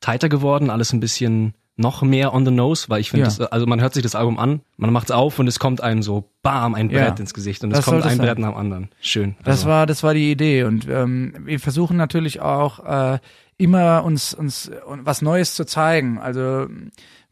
tighter 0.01 0.29
geworden, 0.29 0.71
alles 0.71 0.93
ein 0.93 1.01
bisschen 1.01 1.55
noch 1.77 2.03
mehr 2.03 2.33
on 2.33 2.45
the 2.45 2.53
nose, 2.53 2.89
weil 2.89 3.01
ich 3.01 3.11
finde, 3.11 3.29
ja. 3.29 3.47
also 3.47 3.67
man 3.67 3.81
hört 3.81 3.95
sich 3.95 4.03
das 4.03 4.15
Album 4.15 4.39
an, 4.39 4.61
man 4.77 4.93
macht's 4.93 5.11
auf 5.11 5.39
und 5.39 5.47
es 5.47 5.59
kommt 5.59 5.81
einem 5.81 6.03
so 6.03 6.31
bam 6.47 6.75
ein 6.75 6.89
Brett 6.89 7.01
ja. 7.01 7.15
ins 7.17 7.35
Gesicht 7.35 7.63
und 7.65 7.73
es 7.73 7.85
kommt 7.85 8.05
ein 8.05 8.19
Brett 8.19 8.39
nach 8.39 8.51
dem 8.51 8.57
anderen. 8.57 8.89
Schön. 9.01 9.35
Also. 9.39 9.51
Das 9.51 9.67
war 9.67 9.87
das 9.87 10.03
war 10.03 10.15
die 10.15 10.31
Idee 10.31 10.65
und 10.65 10.87
ähm, 10.89 11.35
wir 11.45 11.61
versuchen 11.61 11.97
natürlich 11.97 12.41
auch 12.41 13.15
äh, 13.15 13.19
immer 13.59 14.05
uns 14.05 14.35
uns 14.35 14.71
was 14.85 15.23
Neues 15.23 15.55
zu 15.55 15.65
zeigen. 15.65 16.19
Also 16.19 16.67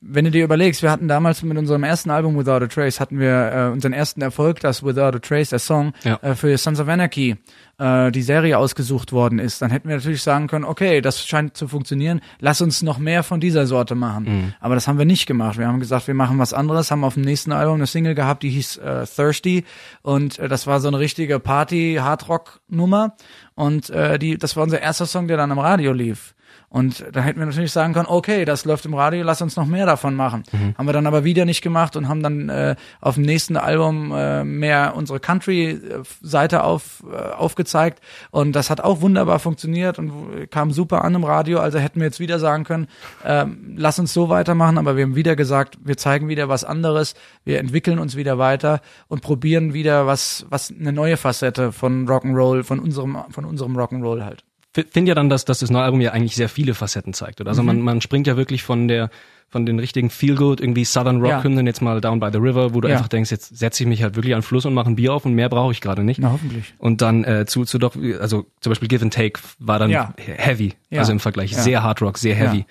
wenn 0.07 0.25
du 0.27 0.31
dir 0.31 0.45
überlegst, 0.45 0.83
wir 0.83 0.91
hatten 0.91 1.09
damals 1.09 1.43
mit 1.43 1.57
unserem 1.57 1.83
ersten 1.83 2.11
Album 2.11 2.37
Without 2.37 2.63
a 2.65 2.67
Trace 2.67 3.01
hatten 3.01 3.19
wir 3.19 3.53
äh, 3.53 3.73
unseren 3.73 3.93
ersten 3.93 4.21
Erfolg, 4.21 4.61
das 4.61 4.83
Without 4.85 5.17
a 5.17 5.19
Trace, 5.19 5.51
der 5.51 5.59
Song 5.59 5.93
ja. 6.03 6.17
äh, 6.17 6.35
für 6.35 6.57
Sons 6.59 6.79
of 6.79 6.89
Anarchy 6.89 7.37
äh, 7.79 8.11
die 8.11 8.23
Serie 8.23 8.59
ausgesucht 8.59 9.13
worden 9.13 9.39
ist, 9.39 9.63
dann 9.63 9.71
hätten 9.71 9.89
wir 9.89 9.97
natürlich 9.97 10.23
sagen 10.23 10.47
können, 10.47 10.65
okay, 10.65 11.01
das 11.01 11.27
scheint 11.27 11.57
zu 11.57 11.69
funktionieren, 11.69 12.21
lass 12.39 12.61
uns 12.61 12.83
noch 12.83 12.99
mehr 12.99 13.23
von 13.23 13.41
dieser 13.41 13.67
Sorte 13.67 13.95
machen. 13.95 14.25
Mhm. 14.25 14.55
Aber 14.61 14.75
das 14.75 14.87
haben 14.87 14.99
wir 14.99 15.07
nicht 15.07 15.27
gemacht. 15.27 15.59
Wir 15.59 15.67
haben 15.67 15.81
gesagt, 15.81 16.07
wir 16.07 16.15
machen 16.15 16.39
was 16.39 16.53
anderes, 16.53 16.91
haben 16.91 17.05
auf 17.05 17.15
dem 17.15 17.25
nächsten 17.25 17.53
Album 17.53 17.77
eine 17.77 17.87
Single 17.87 18.15
gehabt, 18.15 18.43
die 18.43 18.51
hieß 18.51 18.79
äh, 18.79 19.04
Thirsty 19.07 19.65
und 20.03 20.39
äh, 20.39 20.49
das 20.49 20.67
war 20.67 20.81
so 20.81 20.89
eine 20.89 20.99
richtige 20.99 21.41
Party-Hardrock-Nummer 21.41 23.17
und 23.55 23.91
äh, 23.91 24.19
die, 24.19 24.39
das 24.39 24.57
war 24.57 24.63
unser 24.63 24.81
erster 24.81 25.07
Song, 25.07 25.29
der 25.29 25.37
dann 25.37 25.51
im 25.51 25.59
Radio 25.59 25.93
lief. 25.93 26.35
Und 26.75 27.05
da 27.13 27.21
hätten 27.21 27.39
wir 27.39 27.47
natürlich 27.47 27.71
sagen 27.71 27.95
können, 27.95 28.09
okay, 28.09 28.45
das 28.45 28.65
läuft 28.65 28.85
im 28.85 28.95
Radio, 28.95 29.23
lass 29.23 29.41
uns 29.41 29.55
noch 29.55 29.65
mehr 29.65 29.87
davon 29.87 30.17
machen. 30.17 30.43
Mhm. 30.51 30.75
Haben 30.77 30.87
wir 30.87 30.93
dann 30.93 31.07
aber 31.07 31.23
wieder 31.23 31.45
nicht 31.45 31.63
gemacht 31.63 31.95
und 31.95 32.09
haben 32.09 32.21
dann 32.21 32.49
äh, 32.49 32.75
auf 33.01 33.15
dem 33.15 33.23
nächsten 33.23 33.57
Album 33.57 34.11
äh, 34.13 34.43
mehr 34.43 34.97
unsere 34.97 35.21
Country-Seite 35.21 36.65
auf, 36.65 37.05
äh, 37.09 37.15
aufgezeigt. 37.15 38.01
Und 38.33 38.57
das 38.57 38.71
hat 38.71 38.81
auch 38.81 39.03
wunderbar 39.03 39.39
funktioniert 39.39 40.01
und 40.01 40.51
kam 40.51 40.73
super 40.73 41.05
an 41.05 41.15
im 41.15 41.23
Radio. 41.23 41.61
Also 41.61 41.79
hätten 41.79 42.01
wir 42.01 42.07
jetzt 42.07 42.19
wieder 42.19 42.41
sagen 42.41 42.65
können, 42.65 42.89
äh, 43.23 43.45
lass 43.77 44.01
uns 44.01 44.13
so 44.13 44.29
weitermachen. 44.29 44.77
Aber 44.77 44.97
wir 44.97 45.05
haben 45.05 45.15
wieder 45.15 45.37
gesagt, 45.37 45.79
wir 45.85 45.97
zeigen 45.97 46.27
wieder 46.27 46.49
was 46.49 46.65
anderes, 46.65 47.15
wir 47.45 47.61
entwickeln 47.61 48.01
uns 48.01 48.17
wieder 48.17 48.39
weiter 48.39 48.81
und 49.07 49.23
probieren 49.23 49.75
wieder 49.75 50.09
was, 50.09 50.45
was 50.49 50.75
eine 50.77 50.93
neue 50.93 51.19
Facette 51.19 51.71
von 51.71 52.09
Rock'n'Roll, 52.09 52.65
von 52.65 52.81
unserem, 52.81 53.17
von 53.31 53.45
unserem 53.45 53.77
Rock'n'Roll 53.77 54.25
halt 54.25 54.43
finde 54.75 55.09
ja 55.09 55.15
dann, 55.15 55.29
dass, 55.29 55.45
dass 55.45 55.61
das 55.61 55.71
neue 55.71 55.85
Album 55.85 56.01
ja 56.01 56.13
eigentlich 56.13 56.35
sehr 56.35 56.49
viele 56.49 56.75
Facetten 56.75 57.15
zeigt. 57.15 57.41
Oder? 57.41 57.51
Also 57.51 57.63
mhm. 57.63 57.67
man, 57.67 57.81
man 57.81 58.01
springt 58.01 58.27
ja 58.27 58.37
wirklich 58.37 58.63
von 58.63 58.89
der 58.89 59.11
von 59.55 59.67
den 59.67 59.79
richtigen 59.79 60.11
Feel-Good, 60.11 60.61
irgendwie 60.61 60.85
Southern 60.85 61.21
Rock-Hymnen, 61.21 61.65
ja. 61.65 61.71
jetzt 61.71 61.81
mal 61.81 62.01
Down 62.01 62.19
by 62.19 62.31
the 62.33 62.39
River, 62.39 62.75
wo 62.75 62.81
du 62.81 62.89
ja. 62.89 62.97
einfach 62.97 63.07
denkst, 63.07 63.31
jetzt 63.31 63.57
setze 63.57 63.85
ich 63.85 63.89
mich 63.89 64.03
halt 64.03 64.17
wirklich 64.17 64.35
an 64.35 64.41
den 64.41 64.45
Fluss 64.45 64.67
und 64.67 64.75
mache 64.75 64.91
ein 64.91 64.97
Bier 64.97 65.15
auf 65.15 65.25
und 65.27 65.35
mehr 65.35 65.49
brauche 65.49 65.71
ich 65.71 65.81
gerade 65.81 66.03
nicht. 66.03 66.19
Na, 66.19 66.33
hoffentlich. 66.33 66.75
Und 66.79 67.03
dann 67.03 67.23
äh, 67.23 67.47
zu, 67.47 67.65
zu 67.65 67.79
doch, 67.79 67.95
also 68.19 68.47
zum 68.59 68.71
Beispiel 68.71 68.89
Give 68.89 69.05
and 69.05 69.15
Take 69.15 69.41
war 69.61 69.79
dann 69.79 69.91
ja. 69.91 70.13
heavy, 70.17 70.75
also 70.91 71.13
im 71.13 71.21
Vergleich 71.21 71.57
sehr 71.57 71.85
Hard 71.85 72.03
Rock, 72.03 72.19
sehr 72.19 72.35
heavy. 72.35 72.67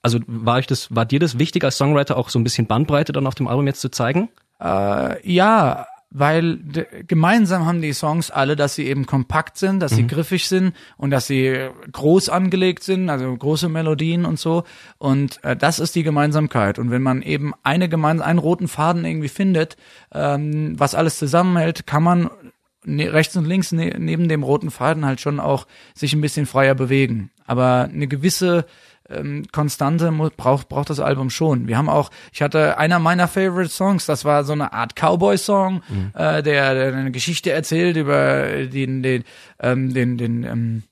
Also 0.00 0.20
war 0.26 0.58
ich 0.58 0.66
das, 0.66 0.94
war 0.94 1.04
dir 1.04 1.20
das 1.20 1.38
wichtig 1.38 1.64
als 1.64 1.76
Songwriter 1.76 2.16
auch 2.16 2.30
so 2.30 2.38
ein 2.38 2.44
bisschen 2.44 2.66
Bandbreite 2.66 3.12
dann 3.12 3.26
auf 3.26 3.34
dem 3.34 3.46
Album 3.46 3.66
jetzt 3.66 3.82
zu 3.82 3.90
zeigen? 3.90 4.30
Äh, 4.58 5.30
ja, 5.30 5.86
weil 6.14 6.58
gemeinsam 7.06 7.64
haben 7.64 7.80
die 7.80 7.94
Songs 7.94 8.30
alle, 8.30 8.54
dass 8.54 8.74
sie 8.74 8.86
eben 8.86 9.06
kompakt 9.06 9.56
sind, 9.56 9.80
dass 9.80 9.92
mhm. 9.92 9.96
sie 9.96 10.06
griffig 10.06 10.46
sind 10.46 10.74
und 10.98 11.10
dass 11.10 11.26
sie 11.26 11.68
groß 11.90 12.28
angelegt 12.28 12.82
sind, 12.82 13.08
also 13.08 13.34
große 13.34 13.68
Melodien 13.70 14.26
und 14.26 14.38
so. 14.38 14.64
Und 14.98 15.42
äh, 15.42 15.56
das 15.56 15.78
ist 15.78 15.94
die 15.94 16.02
Gemeinsamkeit. 16.02 16.78
Und 16.78 16.90
wenn 16.90 17.02
man 17.02 17.22
eben 17.22 17.52
eine 17.62 17.88
gemein 17.88 18.20
einen 18.20 18.38
roten 18.38 18.68
Faden 18.68 19.06
irgendwie 19.06 19.28
findet, 19.28 19.76
ähm, 20.12 20.78
was 20.78 20.94
alles 20.94 21.18
zusammenhält, 21.18 21.86
kann 21.86 22.02
man 22.02 22.30
ne 22.84 23.12
rechts 23.12 23.36
und 23.36 23.46
links 23.46 23.72
ne 23.72 23.94
neben 23.98 24.28
dem 24.28 24.42
roten 24.42 24.70
Faden 24.70 25.06
halt 25.06 25.20
schon 25.20 25.40
auch 25.40 25.66
sich 25.94 26.12
ein 26.12 26.20
bisschen 26.20 26.46
freier 26.46 26.74
bewegen. 26.74 27.30
Aber 27.46 27.88
eine 27.90 28.06
gewisse 28.06 28.66
ähm, 29.16 29.44
Konstante 29.52 30.12
braucht 30.36 30.68
braucht 30.68 30.90
das 30.90 31.00
Album 31.00 31.30
schon. 31.30 31.68
Wir 31.68 31.78
haben 31.78 31.88
auch, 31.88 32.10
ich 32.32 32.42
hatte 32.42 32.78
einer 32.78 32.98
meiner 32.98 33.28
Favorite 33.28 33.70
Songs, 33.70 34.06
das 34.06 34.24
war 34.24 34.44
so 34.44 34.52
eine 34.52 34.72
Art 34.72 34.94
Cowboy-Song, 34.96 35.82
mhm. 35.88 36.10
äh, 36.14 36.42
der, 36.42 36.74
der 36.74 36.94
eine 36.94 37.10
Geschichte 37.10 37.50
erzählt 37.50 37.96
über 37.96 38.66
den 38.66 39.02
den 39.02 39.24
ähm, 39.60 39.92
den 39.92 40.18
den 40.18 40.44
ähm, 40.44 40.82
äh, 40.84 40.91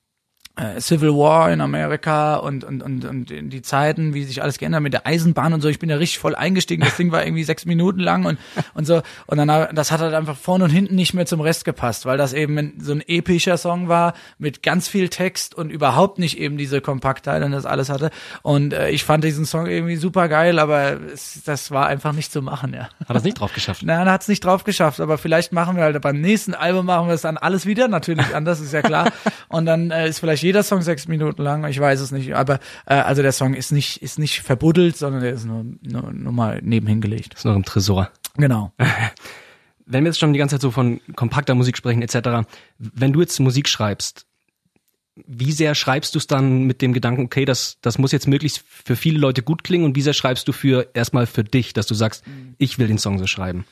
Civil 0.78 1.10
War 1.10 1.50
in 1.52 1.60
Amerika 1.60 2.36
und, 2.36 2.64
und, 2.64 2.82
und, 2.82 3.04
und 3.04 3.30
die 3.30 3.62
Zeiten, 3.62 4.14
wie 4.14 4.24
sich 4.24 4.42
alles 4.42 4.58
geändert 4.58 4.82
mit 4.82 4.92
der 4.92 5.06
Eisenbahn 5.06 5.52
und 5.54 5.60
so. 5.62 5.68
Ich 5.68 5.78
bin 5.78 5.88
da 5.88 5.96
richtig 5.96 6.18
voll 6.18 6.34
eingestiegen. 6.34 6.82
Das 6.84 6.96
Ding 6.98 7.12
war 7.12 7.24
irgendwie 7.24 7.44
sechs 7.44 7.64
Minuten 7.64 8.00
lang 8.00 8.26
und, 8.26 8.38
und 8.74 8.86
so. 8.86 9.00
Und 9.26 9.38
dann, 9.38 9.74
das 9.74 9.90
hat 9.90 10.00
halt 10.00 10.12
einfach 10.12 10.36
vorne 10.36 10.64
und 10.64 10.70
hinten 10.70 10.96
nicht 10.96 11.14
mehr 11.14 11.24
zum 11.24 11.40
Rest 11.40 11.64
gepasst, 11.64 12.04
weil 12.04 12.18
das 12.18 12.32
eben 12.32 12.74
so 12.78 12.92
ein 12.92 13.02
epischer 13.06 13.56
Song 13.56 13.88
war 13.88 14.12
mit 14.38 14.62
ganz 14.62 14.88
viel 14.88 15.08
Text 15.08 15.54
und 15.54 15.70
überhaupt 15.70 16.18
nicht 16.18 16.38
eben 16.38 16.58
diese 16.58 16.80
Kompaktheit 16.80 17.42
und 17.42 17.52
das 17.52 17.64
alles 17.64 17.88
hatte. 17.88 18.10
Und 18.42 18.74
äh, 18.74 18.90
ich 18.90 19.04
fand 19.04 19.24
diesen 19.24 19.46
Song 19.46 19.66
irgendwie 19.66 19.96
super 19.96 20.28
geil, 20.28 20.58
aber 20.58 21.00
es, 21.12 21.42
das 21.44 21.70
war 21.70 21.86
einfach 21.86 22.12
nicht 22.12 22.32
zu 22.32 22.42
machen, 22.42 22.74
ja. 22.74 22.88
Hat 23.06 23.16
es 23.16 23.24
nicht 23.24 23.40
drauf 23.40 23.54
geschafft? 23.54 23.82
Nein, 23.84 24.10
hat 24.10 24.22
es 24.22 24.28
nicht 24.28 24.44
drauf 24.44 24.64
geschafft, 24.64 25.00
aber 25.00 25.16
vielleicht 25.16 25.52
machen 25.52 25.76
wir 25.76 25.84
halt 25.84 26.00
beim 26.02 26.20
nächsten 26.20 26.54
Album 26.54 26.86
machen 26.86 27.06
wir 27.06 27.14
es 27.14 27.22
dann 27.22 27.38
alles 27.38 27.64
wieder, 27.64 27.88
natürlich 27.88 28.34
anders, 28.34 28.60
ist 28.60 28.72
ja 28.72 28.82
klar. 28.82 29.10
Und 29.48 29.66
dann 29.66 29.90
äh, 29.90 30.08
ist 30.08 30.20
vielleicht 30.20 30.39
jeder 30.42 30.62
Song 30.62 30.82
sechs 30.82 31.08
Minuten 31.08 31.42
lang, 31.42 31.64
ich 31.66 31.78
weiß 31.78 32.00
es 32.00 32.10
nicht, 32.10 32.34
aber 32.34 32.60
äh, 32.86 32.94
also 32.94 33.22
der 33.22 33.32
Song 33.32 33.54
ist 33.54 33.72
nicht 33.72 34.02
ist 34.02 34.18
nicht 34.18 34.40
verbuddelt, 34.40 34.96
sondern 34.96 35.22
der 35.22 35.32
ist 35.32 35.44
nur, 35.44 35.64
nur, 35.82 36.12
nur 36.12 36.32
mal 36.32 36.60
nebenhin 36.62 37.00
gelegt. 37.00 37.34
Ist 37.34 37.44
noch 37.44 37.56
im 37.56 37.64
Tresor. 37.64 38.10
Genau. 38.36 38.72
Wenn 39.86 40.04
wir 40.04 40.10
jetzt 40.10 40.20
schon 40.20 40.32
die 40.32 40.38
ganze 40.38 40.56
Zeit 40.56 40.62
so 40.62 40.70
von 40.70 41.00
kompakter 41.16 41.54
Musik 41.54 41.76
sprechen 41.76 42.00
etc., 42.00 42.46
wenn 42.78 43.12
du 43.12 43.20
jetzt 43.22 43.40
Musik 43.40 43.68
schreibst, 43.68 44.24
wie 45.26 45.50
sehr 45.50 45.74
schreibst 45.74 46.14
du 46.14 46.18
es 46.18 46.28
dann 46.28 46.62
mit 46.64 46.80
dem 46.80 46.92
Gedanken, 46.92 47.24
okay, 47.24 47.44
das, 47.44 47.78
das 47.82 47.98
muss 47.98 48.12
jetzt 48.12 48.28
möglichst 48.28 48.62
für 48.66 48.94
viele 48.94 49.18
Leute 49.18 49.42
gut 49.42 49.64
klingen 49.64 49.84
und 49.84 49.96
wie 49.96 50.02
sehr 50.02 50.14
schreibst 50.14 50.46
du 50.46 50.52
für 50.52 50.88
erstmal 50.94 51.26
für 51.26 51.42
dich, 51.42 51.72
dass 51.72 51.86
du 51.86 51.94
sagst, 51.94 52.22
ich 52.58 52.78
will 52.78 52.86
den 52.86 52.98
Song 52.98 53.18
so 53.18 53.26
schreiben? 53.26 53.64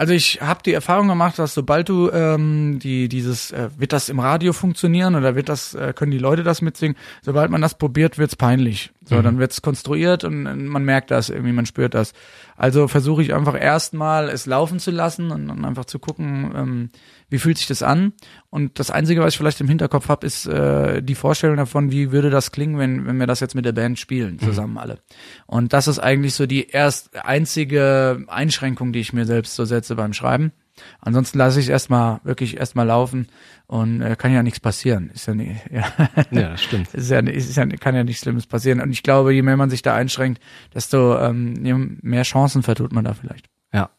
Also 0.00 0.14
ich 0.14 0.40
habe 0.40 0.62
die 0.64 0.72
Erfahrung 0.72 1.08
gemacht, 1.08 1.38
dass 1.38 1.52
sobald 1.52 1.90
du 1.90 2.10
ähm, 2.10 2.78
die 2.78 3.06
dieses 3.10 3.50
äh, 3.50 3.68
wird 3.76 3.92
das 3.92 4.08
im 4.08 4.18
Radio 4.18 4.54
funktionieren 4.54 5.14
oder 5.14 5.36
wird 5.36 5.50
das 5.50 5.74
äh, 5.74 5.92
können 5.94 6.10
die 6.10 6.16
Leute 6.16 6.42
das 6.42 6.62
mitsingen, 6.62 6.96
sobald 7.20 7.50
man 7.50 7.60
das 7.60 7.74
probiert, 7.74 8.16
wird's 8.16 8.34
peinlich. 8.34 8.92
So, 9.10 9.16
mhm. 9.16 9.22
dann 9.24 9.38
wird's 9.40 9.60
konstruiert 9.60 10.22
und, 10.22 10.68
man 10.68 10.84
merkt 10.84 11.10
das 11.10 11.30
irgendwie, 11.30 11.52
man 11.52 11.66
spürt 11.66 11.94
das. 11.94 12.12
Also 12.56 12.86
versuche 12.86 13.22
ich 13.22 13.34
einfach 13.34 13.60
erstmal 13.60 14.28
es 14.28 14.46
laufen 14.46 14.78
zu 14.78 14.92
lassen 14.92 15.32
und, 15.32 15.50
und 15.50 15.64
einfach 15.64 15.84
zu 15.84 15.98
gucken, 15.98 16.52
ähm, 16.54 16.90
wie 17.28 17.40
fühlt 17.40 17.58
sich 17.58 17.66
das 17.66 17.82
an? 17.82 18.12
Und 18.50 18.78
das 18.78 18.92
Einzige, 18.92 19.20
was 19.20 19.34
ich 19.34 19.38
vielleicht 19.38 19.60
im 19.60 19.66
Hinterkopf 19.66 20.08
habe, 20.08 20.24
ist 20.24 20.46
äh, 20.46 21.02
die 21.02 21.16
Vorstellung 21.16 21.56
davon, 21.56 21.90
wie 21.90 22.12
würde 22.12 22.30
das 22.30 22.52
klingen, 22.52 22.78
wenn, 22.78 23.04
wenn 23.04 23.16
wir 23.16 23.26
das 23.26 23.40
jetzt 23.40 23.56
mit 23.56 23.64
der 23.64 23.72
Band 23.72 23.98
spielen, 23.98 24.34
mhm. 24.34 24.46
zusammen 24.46 24.74
mhm. 24.74 24.78
alle. 24.78 24.98
Und 25.46 25.72
das 25.72 25.88
ist 25.88 25.98
eigentlich 25.98 26.34
so 26.34 26.46
die 26.46 26.68
erst 26.68 27.16
einzige 27.16 28.24
Einschränkung, 28.28 28.92
die 28.92 29.00
ich 29.00 29.12
mir 29.12 29.26
selbst 29.26 29.56
so 29.56 29.64
setze 29.64 29.96
beim 29.96 30.12
Schreiben. 30.12 30.52
Ansonsten 31.00 31.38
lasse 31.38 31.60
ich 31.60 31.66
es 31.66 31.70
erstmal 31.70 32.20
wirklich 32.24 32.56
erstmal 32.56 32.86
laufen 32.86 33.28
und 33.66 34.00
äh, 34.00 34.16
kann 34.16 34.32
ja 34.32 34.42
nichts 34.42 34.60
passieren. 34.60 35.10
Ist 35.14 35.26
ja 35.26 35.34
nicht, 35.34 35.60
ja, 35.70 35.84
ja 36.30 36.56
stimmt. 36.56 36.92
ist 36.94 37.10
ja, 37.10 37.20
ist 37.20 37.56
ja, 37.56 37.66
kann 37.66 37.94
ja 37.94 38.04
nichts 38.04 38.22
Schlimmes 38.22 38.46
passieren. 38.46 38.80
Und 38.80 38.90
ich 38.90 39.02
glaube, 39.02 39.32
je 39.32 39.42
mehr 39.42 39.56
man 39.56 39.70
sich 39.70 39.82
da 39.82 39.94
einschränkt, 39.94 40.42
desto 40.74 41.18
ähm, 41.18 41.98
mehr 42.02 42.22
Chancen 42.22 42.62
vertut 42.62 42.92
man 42.92 43.04
da 43.04 43.14
vielleicht. 43.14 43.46
Ja. 43.72 43.90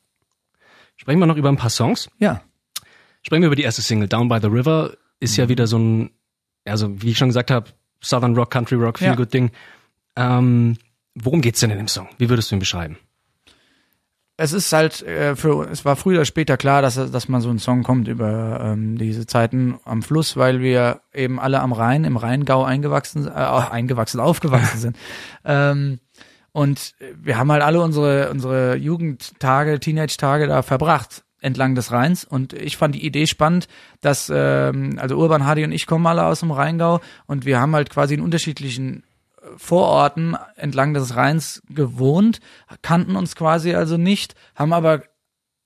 Sprechen 0.98 1.20
wir 1.20 1.26
noch 1.26 1.38
über 1.38 1.50
ein 1.50 1.58
paar 1.58 1.70
Songs. 1.70 2.10
Ja. 2.20 2.42
Sprechen 3.24 3.42
wir 3.42 3.48
über 3.48 3.56
die 3.56 3.64
erste 3.64 3.82
Single, 3.82 4.08
Down 4.08 4.28
by 4.28 4.40
the 4.42 4.48
River, 4.48 4.94
ist 5.20 5.38
mhm. 5.38 5.44
ja 5.44 5.50
wieder 5.50 5.68
so 5.68 5.78
ein, 5.78 6.12
also 6.66 7.02
wie 7.02 7.12
ich 7.12 7.18
schon 7.18 7.30
gesagt 7.30 7.52
habe, 7.52 7.72
Southern 8.04 8.36
Rock, 8.36 8.52
Country 8.52 8.76
Rock, 8.76 9.00
Feel 9.00 9.10
ja. 9.10 9.16
Good 9.16 9.34
Ding. 9.34 9.52
Ähm, 10.16 10.78
worum 11.16 11.42
geht's 11.42 11.60
denn 11.60 11.70
in 11.70 11.78
dem 11.78 11.88
Song? 11.88 12.10
Wie 12.18 12.30
würdest 12.30 12.52
du 12.52 12.56
ihn 12.56 12.60
beschreiben? 12.60 12.98
Es 14.42 14.54
ist 14.54 14.74
halt 14.74 15.04
äh, 15.04 15.36
für 15.36 15.70
es 15.70 15.86
war 15.86 15.96
früher 15.96 16.18
oder 16.18 16.26
später 16.26 16.58
klar, 16.58 16.82
dass 16.82 16.96
dass 16.96 17.30
man 17.30 17.42
so 17.42 17.52
ein 17.52 17.60
Song 17.60 17.84
kommt 17.84 18.08
über 18.08 18.60
ähm, 18.60 18.98
diese 18.98 19.28
Zeiten 19.28 19.80
am 19.86 20.02
Fluss, 20.02 20.36
weil 20.36 20.62
wir 20.62 21.02
eben 21.14 21.40
alle 21.40 21.60
am 21.60 21.74
Rhein 21.74 22.06
im 22.06 22.18
Rheingau 22.18 22.64
eingewachsen 22.64 23.28
äh, 23.28 23.30
eingewachsen 23.30 24.20
aufgewachsen 24.20 24.80
sind. 24.80 24.98
Ähm, 25.44 26.00
und 26.54 26.94
wir 27.16 27.38
haben 27.38 27.52
halt 27.52 27.64
alle 27.64 27.82
unsere 27.82 28.30
unsere 28.30 28.76
Jugendtage, 28.76 29.80
Teenage-Tage 29.80 30.48
da 30.48 30.62
verbracht 30.62 31.24
entlang 31.40 31.74
des 31.76 31.92
Rheins 31.92 32.24
und 32.24 32.54
ich 32.54 32.78
fand 32.78 32.96
die 32.96 33.06
Idee 33.06 33.28
spannend, 33.28 33.68
dass 34.02 34.32
ähm, 34.34 34.98
also 35.00 35.18
Urban 35.18 35.46
Hardy 35.46 35.64
und 35.64 35.72
ich 35.72 35.88
kommen 35.88 36.06
alle 36.06 36.26
aus 36.26 36.42
dem 36.42 36.52
Rheingau 36.52 37.00
und 37.26 37.46
wir 37.46 37.60
haben 37.60 37.76
halt 37.76 37.90
quasi 37.90 38.14
in 38.16 38.22
unterschiedlichen 38.22 39.04
Vororten 39.58 40.38
entlang 40.56 40.94
des 40.94 41.16
Rheins 41.16 41.62
gewohnt, 41.70 42.40
kannten 42.82 43.16
uns 43.16 43.36
quasi 43.36 43.74
also 43.74 43.98
nicht, 43.98 44.36
haben 44.56 44.74
aber 44.74 45.04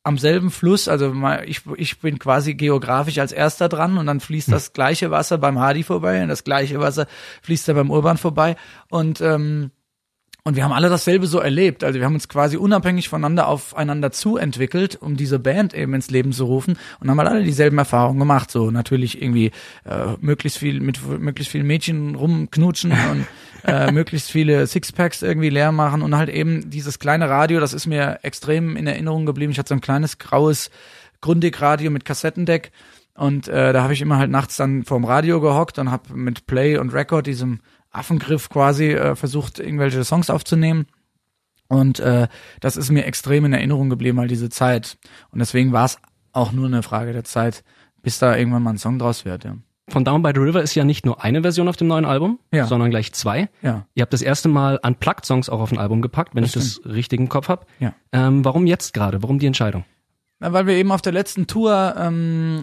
am 0.06 0.20
selben 0.20 0.52
Fluss, 0.52 0.88
also 0.88 1.14
ich, 1.46 1.62
ich 1.78 2.00
bin 2.00 2.20
quasi 2.20 2.54
geografisch 2.54 3.18
als 3.18 3.32
erster 3.32 3.70
dran 3.70 3.98
und 3.98 4.06
dann 4.06 4.20
fließt 4.20 4.52
das 4.52 4.72
gleiche 4.72 5.10
Wasser 5.10 5.40
beim 5.40 5.58
Hardy 5.58 5.82
vorbei 5.82 6.22
und 6.22 6.30
das 6.30 6.44
gleiche 6.44 6.80
Wasser 6.80 7.08
fließt 7.42 7.68
dann 7.68 7.76
beim 7.76 7.90
Urban 7.90 8.18
vorbei. 8.18 8.56
Und 8.90 9.20
ähm, 9.22 9.72
und 10.48 10.56
wir 10.56 10.64
haben 10.64 10.74
alle 10.74 10.90
dasselbe 10.90 11.26
so 11.26 11.40
erlebt. 11.40 11.84
Also 11.84 11.98
wir 11.98 12.06
haben 12.06 12.14
uns 12.14 12.30
quasi 12.30 12.56
unabhängig 12.56 13.10
voneinander 13.10 13.48
aufeinander 13.48 14.12
zuentwickelt, 14.12 14.96
um 14.96 15.18
diese 15.18 15.40
Band 15.40 15.74
eben 15.74 15.96
ins 15.96 16.12
Leben 16.12 16.34
zu 16.34 16.46
rufen 16.46 16.78
und 17.00 17.10
haben 17.10 17.18
halt 17.18 17.30
alle 17.30 17.44
dieselben 17.44 17.80
Erfahrungen 17.80 18.20
gemacht. 18.20 18.52
So 18.52 18.70
natürlich 18.70 19.24
irgendwie 19.24 19.48
äh, 19.86 20.14
möglichst 20.22 20.60
viel 20.60 20.82
mit 20.82 21.00
möglichst 21.20 21.52
vielen 21.52 21.66
Mädchen 21.66 22.14
rumknutschen 22.14 22.92
und 23.12 23.26
äh, 23.64 23.92
möglichst 23.92 24.30
viele 24.30 24.68
Sixpacks 24.68 25.24
irgendwie 25.24 25.50
leer 25.50 25.72
machen 25.72 26.04
und 26.04 26.16
halt 26.16 26.30
eben 26.30 26.70
dieses 26.70 27.00
kleine 27.00 27.28
Radio, 27.28 27.60
das 27.60 27.74
ist 27.74 27.88
mir 27.88 28.20
extrem 28.22 28.76
in 28.76 28.86
Erinnerung 28.86 29.26
geblieben. 29.26 29.52
Ich 29.52 29.58
hatte 29.58 29.70
so 29.70 29.76
ein 29.76 29.82
kleines 29.82 30.20
graues 30.20 30.70
Grundig-Radio 31.22 31.90
mit 31.90 32.06
Kassettendeck 32.06 32.72
und 33.16 33.48
äh, 33.48 33.74
da 33.74 33.82
habe 33.82 33.94
ich 33.94 34.02
immer 34.02 34.20
halt 34.20 34.30
nachts 34.30 34.58
dann 34.58 34.84
vorm 34.84 35.06
Radio 35.06 35.42
gehockt 35.42 35.80
und 35.80 35.90
habe 35.90 36.14
mit 36.14 36.46
Play 36.46 36.78
und 36.78 36.94
Record 36.94 37.26
diesem 37.26 37.62
Affengriff 37.96 38.50
quasi 38.50 38.92
äh, 38.92 39.16
versucht, 39.16 39.60
irgendwelche 39.60 40.04
Songs 40.04 40.30
aufzunehmen. 40.30 40.88
Und 41.68 42.00
äh, 42.00 42.28
das 42.60 42.78
ist 42.78 42.92
mir 42.92 43.06
extrem 43.06 43.46
in 43.46 43.54
Erinnerung 43.54 43.90
geblieben, 43.90 44.20
all 44.20 44.28
diese 44.28 44.50
Zeit. 44.50 44.98
Und 45.32 45.40
deswegen 45.40 45.72
war 45.72 45.86
es 45.86 45.98
auch 46.32 46.52
nur 46.52 46.68
eine 46.68 46.84
Frage 46.84 47.14
der 47.14 47.24
Zeit, 47.24 47.64
bis 48.02 48.20
da 48.20 48.36
irgendwann 48.36 48.64
mal 48.64 48.72
ein 48.72 48.78
Song 48.78 49.00
draus 49.00 49.26
wird, 49.26 49.44
ja. 49.46 49.56
Von 49.88 50.04
Down 50.04 50.24
by 50.24 50.32
the 50.34 50.40
River 50.40 50.64
ist 50.64 50.74
ja 50.74 50.84
nicht 50.84 51.06
nur 51.06 51.24
eine 51.24 51.44
Version 51.44 51.68
auf 51.68 51.78
dem 51.78 51.88
neuen 51.88 52.06
Album, 52.06 52.40
ja. 52.52 52.66
sondern 52.66 52.90
gleich 52.90 53.14
zwei. 53.14 53.50
Ja. 53.62 53.86
Ihr 53.94 54.02
habt 54.02 54.14
das 54.14 54.24
erste 54.24 54.50
Mal 54.50 54.80
Unplugged-Songs 54.82 55.48
auch 55.48 55.60
auf 55.60 55.72
ein 55.72 55.78
Album 55.78 56.02
gepackt, 56.02 56.34
wenn 56.34 56.42
das 56.42 56.56
ich 56.56 56.64
stimmt. 56.64 56.86
das 56.88 56.96
richtig 56.96 57.20
im 57.20 57.30
Kopf 57.30 57.50
habe. 57.50 57.68
Ja. 57.80 57.94
Ähm, 58.12 58.44
warum 58.44 58.66
jetzt 58.66 58.96
gerade? 58.96 59.22
Warum 59.22 59.38
die 59.38 59.46
Entscheidung? 59.46 59.86
Na, 60.40 60.54
weil 60.54 60.66
wir 60.66 60.74
eben 60.74 60.92
auf 60.92 61.04
der 61.04 61.14
letzten 61.14 61.46
Tour 61.46 61.96
ähm, 62.00 62.62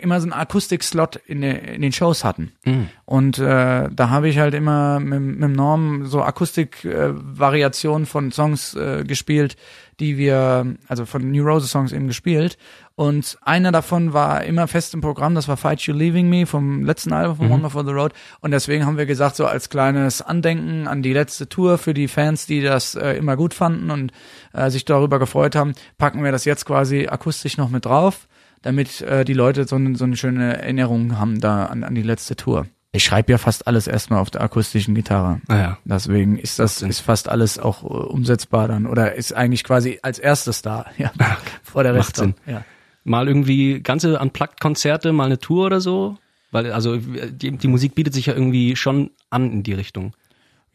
immer 0.00 0.20
so 0.20 0.24
einen 0.24 0.32
Akustik-Slot 0.32 1.16
in, 1.26 1.42
in, 1.42 1.82
den 1.82 1.92
Shows 1.92 2.24
hatten. 2.24 2.52
Mhm. 2.64 2.88
Und 3.04 3.38
äh, 3.38 3.88
da 3.90 4.10
habe 4.10 4.28
ich 4.28 4.38
halt 4.38 4.54
immer 4.54 5.00
mit, 5.00 5.20
mit 5.20 5.50
Norm 5.50 6.06
so 6.06 6.22
Akustik-Variationen 6.22 8.06
von 8.06 8.32
Songs 8.32 8.74
äh, 8.74 9.04
gespielt, 9.04 9.56
die 10.00 10.16
wir, 10.16 10.76
also 10.86 11.06
von 11.06 11.30
New 11.30 11.44
Roses 11.44 11.70
Songs 11.70 11.92
eben 11.92 12.06
gespielt. 12.06 12.56
Und 12.94 13.38
einer 13.42 13.70
davon 13.70 14.12
war 14.12 14.42
immer 14.44 14.66
fest 14.66 14.92
im 14.94 15.00
Programm, 15.00 15.34
das 15.34 15.46
war 15.46 15.56
Fight 15.56 15.82
You 15.82 15.94
Leaving 15.94 16.28
Me 16.28 16.46
vom 16.46 16.84
letzten 16.84 17.12
Album 17.12 17.36
von 17.36 17.46
mhm. 17.46 17.50
Wonder 17.52 17.70
for 17.70 17.84
the 17.84 17.92
Road. 17.92 18.12
Und 18.40 18.50
deswegen 18.50 18.86
haben 18.86 18.98
wir 18.98 19.06
gesagt, 19.06 19.36
so 19.36 19.46
als 19.46 19.68
kleines 19.70 20.20
Andenken 20.20 20.88
an 20.88 21.02
die 21.02 21.12
letzte 21.12 21.48
Tour 21.48 21.78
für 21.78 21.94
die 21.94 22.08
Fans, 22.08 22.46
die 22.46 22.60
das 22.60 22.94
äh, 22.94 23.12
immer 23.12 23.36
gut 23.36 23.54
fanden 23.54 23.90
und 23.90 24.12
äh, 24.52 24.70
sich 24.70 24.84
darüber 24.84 25.18
gefreut 25.18 25.54
haben, 25.54 25.74
packen 25.96 26.24
wir 26.24 26.32
das 26.32 26.44
jetzt 26.44 26.64
quasi 26.64 27.06
akustisch 27.06 27.56
noch 27.56 27.70
mit 27.70 27.84
drauf 27.84 28.26
damit 28.62 29.00
äh, 29.02 29.24
die 29.24 29.34
Leute 29.34 29.66
so, 29.66 29.76
eine 29.76 29.96
so 29.96 30.04
eine 30.04 30.16
schöne 30.16 30.58
Erinnerung 30.58 31.18
haben 31.18 31.40
da 31.40 31.66
an, 31.66 31.84
an 31.84 31.94
die 31.94 32.02
letzte 32.02 32.36
Tour. 32.36 32.66
Ich 32.92 33.04
schreibe 33.04 33.30
ja 33.30 33.38
fast 33.38 33.66
alles 33.66 33.86
erstmal 33.86 34.20
auf 34.20 34.30
der 34.30 34.40
akustischen 34.40 34.94
Gitarre. 34.94 35.40
Ah 35.46 35.56
ja. 35.56 35.78
Deswegen 35.84 36.38
ist 36.38 36.58
das 36.58 36.80
ist 36.80 37.00
fast 37.00 37.28
alles 37.28 37.58
auch 37.58 37.82
uh, 37.82 37.86
umsetzbar 37.86 38.66
dann 38.66 38.86
oder 38.86 39.14
ist 39.14 39.34
eigentlich 39.34 39.62
quasi 39.62 39.98
als 40.02 40.18
erstes 40.18 40.62
da, 40.62 40.86
ja, 40.98 41.12
vor 41.62 41.82
der 41.82 41.94
Rest. 41.94 42.16
Macht 42.16 42.16
Sinn. 42.16 42.34
Ja. 42.46 42.64
Mal 43.04 43.28
irgendwie 43.28 43.80
ganze 43.80 44.18
Unplugged-Konzerte, 44.18 45.12
mal 45.12 45.26
eine 45.26 45.38
Tour 45.38 45.66
oder 45.66 45.80
so? 45.80 46.16
Weil 46.50 46.72
also 46.72 46.96
die, 46.96 47.56
die 47.56 47.68
Musik 47.68 47.94
bietet 47.94 48.14
sich 48.14 48.26
ja 48.26 48.34
irgendwie 48.34 48.74
schon 48.74 49.10
an 49.30 49.52
in 49.52 49.62
die 49.62 49.74
Richtung. 49.74 50.12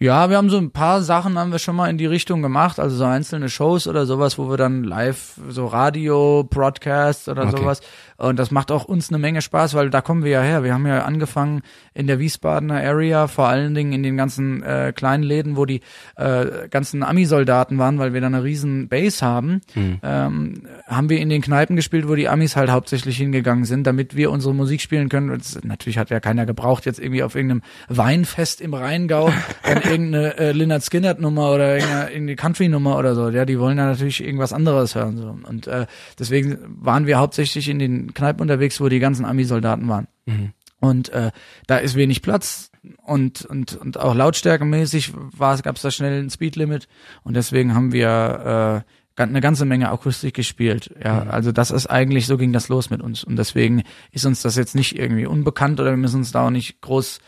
Ja, 0.03 0.29
wir 0.29 0.35
haben 0.35 0.49
so 0.49 0.57
ein 0.57 0.71
paar 0.71 1.01
Sachen 1.01 1.39
haben 1.39 1.53
wir 1.53 1.59
schon 1.59 1.77
mal 1.77 1.89
in 1.89 1.97
die 1.97 2.05
Richtung 2.05 2.41
gemacht, 2.41 2.77
also 2.77 2.93
so 2.93 3.05
einzelne 3.05 3.47
Shows 3.47 3.87
oder 3.87 4.05
sowas, 4.05 4.37
wo 4.37 4.49
wir 4.49 4.57
dann 4.57 4.83
live 4.83 5.39
so 5.47 5.65
Radio, 5.65 6.43
Broadcast 6.43 7.29
oder 7.29 7.43
okay. 7.43 7.55
sowas 7.55 7.81
und 8.17 8.37
das 8.39 8.51
macht 8.51 8.71
auch 8.71 8.85
uns 8.85 9.09
eine 9.09 9.17
Menge 9.17 9.41
Spaß, 9.41 9.73
weil 9.73 9.89
da 9.89 10.01
kommen 10.01 10.23
wir 10.23 10.31
ja 10.31 10.41
her. 10.41 10.63
Wir 10.63 10.73
haben 10.73 10.85
ja 10.87 11.03
angefangen 11.03 11.61
in 11.93 12.07
der 12.07 12.19
Wiesbadener 12.19 12.75
Area, 12.75 13.27
vor 13.27 13.47
allen 13.47 13.73
Dingen 13.73 13.91
in 13.91 14.03
den 14.03 14.17
ganzen 14.17 14.63
äh, 14.63 14.93
kleinen 14.95 15.23
Läden, 15.23 15.57
wo 15.57 15.65
die 15.65 15.81
äh, 16.15 16.67
ganzen 16.69 17.03
Ami-Soldaten 17.03 17.77
waren, 17.77 17.99
weil 17.99 18.13
wir 18.13 18.21
da 18.21 18.27
eine 18.27 18.43
riesen 18.43 18.87
Base 18.87 19.25
haben, 19.25 19.61
hm. 19.73 19.99
ähm, 20.03 20.61
haben 20.87 21.09
wir 21.09 21.19
in 21.19 21.29
den 21.29 21.41
Kneipen 21.41 21.75
gespielt, 21.75 22.07
wo 22.07 22.15
die 22.15 22.29
Amis 22.29 22.55
halt 22.55 22.69
hauptsächlich 22.69 23.17
hingegangen 23.17 23.65
sind, 23.65 23.85
damit 23.85 24.15
wir 24.15 24.31
unsere 24.31 24.53
Musik 24.53 24.81
spielen 24.81 25.09
können. 25.09 25.29
Das, 25.29 25.59
natürlich 25.63 25.97
hat 25.97 26.09
ja 26.09 26.19
keiner 26.19 26.45
gebraucht, 26.45 26.85
jetzt 26.85 26.99
irgendwie 26.99 27.23
auf 27.23 27.35
irgendeinem 27.35 27.61
Weinfest 27.89 28.61
im 28.61 28.73
Rheingau 28.73 29.31
dann 29.63 29.81
irgendeine 29.93 30.37
äh, 30.37 30.51
Lynyrd 30.51 30.83
Skynyrd 30.83 31.19
Nummer 31.19 31.51
oder 31.51 31.75
irgendeine, 31.75 32.09
irgendeine 32.09 32.35
Country 32.35 32.67
Nummer 32.67 32.97
oder 32.97 33.15
so. 33.15 33.29
Ja, 33.29 33.45
die 33.45 33.59
wollen 33.59 33.77
ja 33.77 33.85
natürlich 33.85 34.23
irgendwas 34.23 34.53
anderes 34.53 34.95
hören 34.95 35.17
so. 35.17 35.37
Und 35.47 35.67
äh, 35.67 35.85
deswegen 36.19 36.57
waren 36.81 37.07
wir 37.07 37.19
hauptsächlich 37.19 37.69
in 37.69 37.79
den 37.79 38.13
Kneipen 38.13 38.41
unterwegs, 38.41 38.81
wo 38.81 38.89
die 38.89 38.99
ganzen 38.99 39.25
Ami-Soldaten 39.25 39.87
waren. 39.87 40.07
Mhm. 40.25 40.51
Und 40.79 41.09
äh, 41.09 41.31
da 41.67 41.77
ist 41.77 41.95
wenig 41.95 42.21
Platz 42.21 42.69
und, 43.03 43.45
und, 43.45 43.75
und 43.77 43.97
auch 43.97 44.13
lautstärkemäßig 44.13 45.13
gab 45.39 45.77
es 45.77 45.81
da 45.81 45.91
schnell 45.91 46.21
ein 46.21 46.29
Speedlimit 46.29 46.89
und 47.23 47.35
deswegen 47.35 47.73
haben 47.73 47.93
wir 47.93 48.83
äh, 48.85 49.21
eine 49.21 49.41
ganze 49.41 49.65
Menge 49.65 49.91
Akustik 49.91 50.33
gespielt. 50.33 50.93
Ja, 51.03 51.23
mhm. 51.23 51.31
also 51.31 51.51
das 51.51 51.71
ist 51.71 51.87
eigentlich, 51.87 52.25
so 52.25 52.37
ging 52.37 52.51
das 52.51 52.67
los 52.69 52.89
mit 52.89 53.01
uns. 53.01 53.23
Und 53.23 53.35
deswegen 53.35 53.83
ist 54.11 54.25
uns 54.25 54.41
das 54.41 54.55
jetzt 54.55 54.75
nicht 54.75 54.97
irgendwie 54.97 55.25
unbekannt 55.25 55.79
oder 55.79 55.91
wir 55.91 55.97
müssen 55.97 56.17
uns 56.17 56.31
da 56.31 56.47
auch 56.47 56.49
nicht 56.49 56.81
groß 56.81 57.19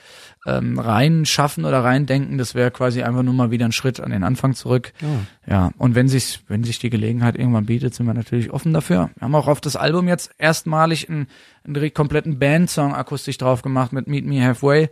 ähm, 0.45 0.77
rein 0.77 1.25
schaffen 1.25 1.65
oder 1.65 1.83
rein 1.83 2.05
denken, 2.05 2.37
das 2.37 2.53
wäre 2.53 2.71
quasi 2.71 3.01
einfach 3.03 3.23
nur 3.23 3.33
mal 3.33 3.51
wieder 3.51 3.65
ein 3.65 3.71
Schritt 3.71 3.99
an 3.99 4.11
den 4.11 4.23
Anfang 4.23 4.53
zurück. 4.53 4.93
Ja. 5.01 5.53
ja, 5.53 5.71
und 5.77 5.95
wenn 5.95 6.07
sich 6.07 6.41
wenn 6.47 6.63
sich 6.63 6.79
die 6.79 6.89
Gelegenheit 6.89 7.35
irgendwann 7.35 7.65
bietet, 7.65 7.95
sind 7.95 8.05
wir 8.05 8.13
natürlich 8.13 8.51
offen 8.51 8.73
dafür. 8.73 9.09
Wir 9.15 9.21
haben 9.25 9.35
auch 9.35 9.47
auf 9.47 9.61
das 9.61 9.75
Album 9.75 10.07
jetzt 10.07 10.31
erstmalig 10.37 11.09
einen, 11.09 11.27
einen 11.65 11.93
kompletten 11.93 12.37
Band-Song 12.37 12.93
akustisch 12.93 13.37
drauf 13.37 13.61
gemacht 13.61 13.91
mit 13.91 14.07
Meet 14.07 14.25
Me 14.25 14.43
Halfway. 14.43 14.89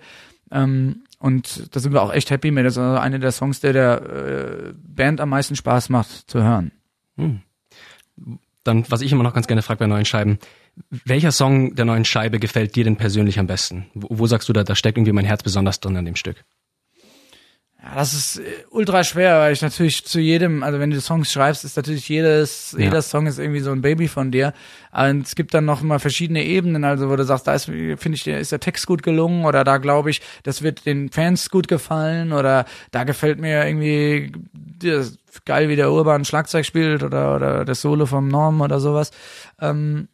Ähm, 0.52 1.04
und 1.20 1.74
da 1.74 1.80
sind 1.80 1.94
wir 1.94 2.02
auch 2.02 2.14
echt 2.14 2.32
happy 2.32 2.52
mit. 2.52 2.66
Das 2.66 2.74
ist 2.74 2.80
also 2.80 3.00
einer 3.00 3.20
der 3.20 3.32
Songs, 3.32 3.60
der 3.60 3.74
der 3.74 4.02
äh, 4.02 4.74
Band 4.76 5.22
am 5.22 5.30
meisten 5.30 5.56
Spaß 5.56 5.90
macht 5.90 6.10
zu 6.30 6.44
hören. 6.44 6.72
Hm. 7.18 7.42
Dann, 8.64 8.86
was 8.90 9.02
ich 9.02 9.12
immer 9.12 9.24
noch 9.24 9.34
ganz 9.34 9.48
gerne 9.48 9.62
frage 9.62 9.80
bei 9.80 9.88
neuen 9.88 10.06
Scheiben, 10.06 10.40
welcher 10.89 11.32
Song 11.32 11.75
der 11.75 11.86
neuen 11.86 12.06
Scheibe 12.06 12.39
gefällt 12.39 12.75
dir 12.75 12.84
denn 12.84 12.98
persönlich 12.98 13.39
am 13.39 13.48
besten? 13.48 13.88
Wo, 13.94 14.08
wo 14.20 14.27
sagst 14.27 14.50
du, 14.50 14.53
da, 14.53 14.63
da 14.63 14.75
steckt 14.75 14.98
irgendwie 14.98 15.13
mein 15.13 15.25
Herz 15.25 15.44
besonders 15.44 15.80
drin 15.80 15.98
an 15.98 16.06
dem 16.06 16.15
Stück? 16.15 16.44
Ja, 17.84 17.96
das 17.96 18.13
ist 18.13 18.38
äh, 18.38 18.44
ultra 18.70 19.03
schwer, 19.03 19.39
weil 19.39 19.51
ich 19.51 19.62
natürlich 19.62 20.06
zu 20.06 20.20
jedem, 20.20 20.63
also 20.63 20.80
wenn 20.80 20.89
du 20.89 21.01
Songs 21.01 21.32
schreibst, 21.34 21.65
ist 21.65 21.75
natürlich 21.75 22.08
jedes, 22.08 22.74
ja. 22.77 22.86
jeder 22.86 23.01
Song 23.01 23.27
ist 23.27 23.39
irgendwie 23.39 23.60
so 23.60 23.72
ein 23.72 23.82
Baby 23.82 24.08
von 24.08 24.32
dir. 24.32 24.53
Und 24.94 25.27
es 25.27 25.36
gibt 25.36 25.53
dann 25.53 25.65
noch 25.65 25.82
mal 25.82 26.00
verschiedene 26.00 26.46
Ebenen, 26.46 26.86
also 26.86 27.10
wo 27.10 27.15
du 27.18 27.25
sagst, 27.25 27.46
da 27.46 27.53
ist, 27.53 27.65
finde 27.65 28.13
ich, 28.13 28.25
ist 28.25 28.53
der 28.53 28.62
Text 28.62 28.88
gut 28.88 29.03
gelungen 29.03 29.44
oder 29.44 29.65
da 29.65 29.77
glaube 29.77 30.12
ich, 30.12 30.22
das 30.44 30.62
wird 30.62 30.86
den 30.86 31.10
Fans 31.10 31.50
gut 31.50 31.68
gefallen 31.68 32.32
oder 32.32 32.65
da 32.92 33.03
gefällt 33.03 33.39
mir 33.39 33.65
irgendwie 33.65 34.32
geil, 35.44 35.68
wie 35.68 35.75
der 35.75 35.92
Urban 35.92 36.24
Schlagzeug 36.24 36.65
spielt 36.65 37.03
oder, 37.03 37.36
oder 37.36 37.65
das 37.65 37.82
Solo 37.82 38.06
vom 38.06 38.30
Norm 38.30 38.62
oder 38.62 38.80
sowas. 38.80 39.12
Ähm, 39.60 40.08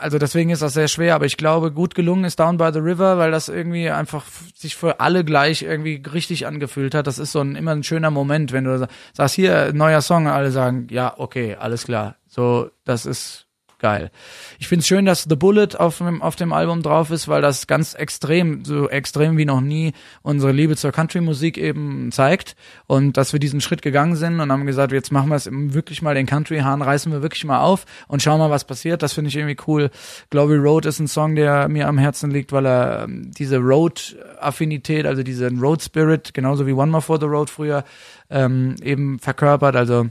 also 0.00 0.18
deswegen 0.18 0.50
ist 0.50 0.62
das 0.62 0.74
sehr 0.74 0.88
schwer, 0.88 1.14
aber 1.14 1.26
ich 1.26 1.36
glaube, 1.36 1.72
gut 1.72 1.94
gelungen 1.94 2.24
ist 2.24 2.40
Down 2.40 2.56
by 2.56 2.70
the 2.72 2.78
River, 2.78 3.18
weil 3.18 3.30
das 3.30 3.48
irgendwie 3.48 3.90
einfach 3.90 4.24
sich 4.54 4.76
für 4.76 5.00
alle 5.00 5.24
gleich 5.24 5.62
irgendwie 5.62 6.02
richtig 6.12 6.46
angefühlt 6.46 6.94
hat. 6.94 7.06
Das 7.06 7.18
ist 7.18 7.32
so 7.32 7.40
ein 7.40 7.56
immer 7.56 7.72
ein 7.72 7.82
schöner 7.82 8.10
Moment, 8.10 8.52
wenn 8.52 8.64
du 8.64 8.88
sagst, 9.12 9.34
hier, 9.34 9.72
neuer 9.72 10.00
Song, 10.00 10.26
alle 10.28 10.50
sagen, 10.50 10.86
ja, 10.90 11.14
okay, 11.18 11.56
alles 11.58 11.84
klar. 11.84 12.16
So, 12.26 12.70
das 12.84 13.06
ist 13.06 13.46
geil. 13.80 14.10
Ich 14.58 14.68
finde 14.68 14.80
es 14.80 14.86
schön, 14.86 15.04
dass 15.04 15.24
The 15.28 15.36
Bullet 15.36 15.76
auf 15.76 15.98
dem, 15.98 16.22
auf 16.22 16.36
dem 16.36 16.52
Album 16.52 16.82
drauf 16.82 17.10
ist, 17.10 17.26
weil 17.28 17.42
das 17.42 17.66
ganz 17.66 17.94
extrem, 17.94 18.64
so 18.64 18.88
extrem 18.88 19.36
wie 19.36 19.44
noch 19.44 19.60
nie 19.60 19.92
unsere 20.22 20.52
Liebe 20.52 20.76
zur 20.76 20.92
Country-Musik 20.92 21.58
eben 21.58 22.12
zeigt 22.12 22.56
und 22.86 23.16
dass 23.16 23.32
wir 23.32 23.40
diesen 23.40 23.60
Schritt 23.60 23.82
gegangen 23.82 24.16
sind 24.16 24.40
und 24.40 24.52
haben 24.52 24.66
gesagt, 24.66 24.92
jetzt 24.92 25.10
machen 25.10 25.30
wir 25.30 25.36
es 25.36 25.48
wirklich 25.50 26.02
mal 26.02 26.14
den 26.14 26.26
Country-Hahn, 26.26 26.82
reißen 26.82 27.10
wir 27.10 27.22
wirklich 27.22 27.44
mal 27.44 27.60
auf 27.60 27.86
und 28.06 28.22
schauen 28.22 28.38
mal, 28.38 28.50
was 28.50 28.64
passiert. 28.64 29.02
Das 29.02 29.14
finde 29.14 29.28
ich 29.28 29.36
irgendwie 29.36 29.56
cool. 29.66 29.90
Glory 30.30 30.56
Road 30.56 30.86
ist 30.86 31.00
ein 31.00 31.08
Song, 31.08 31.34
der 31.34 31.68
mir 31.68 31.88
am 31.88 31.98
Herzen 31.98 32.30
liegt, 32.30 32.52
weil 32.52 32.66
er 32.66 33.04
ähm, 33.04 33.30
diese 33.32 33.58
Road-Affinität, 33.58 35.06
also 35.06 35.22
diesen 35.22 35.58
Road-Spirit, 35.58 36.34
genauso 36.34 36.66
wie 36.66 36.72
One 36.72 36.90
More 36.90 37.02
for 37.02 37.18
the 37.18 37.26
Road 37.26 37.50
früher, 37.50 37.84
ähm, 38.28 38.76
eben 38.82 39.18
verkörpert. 39.18 39.76
Also 39.76 40.10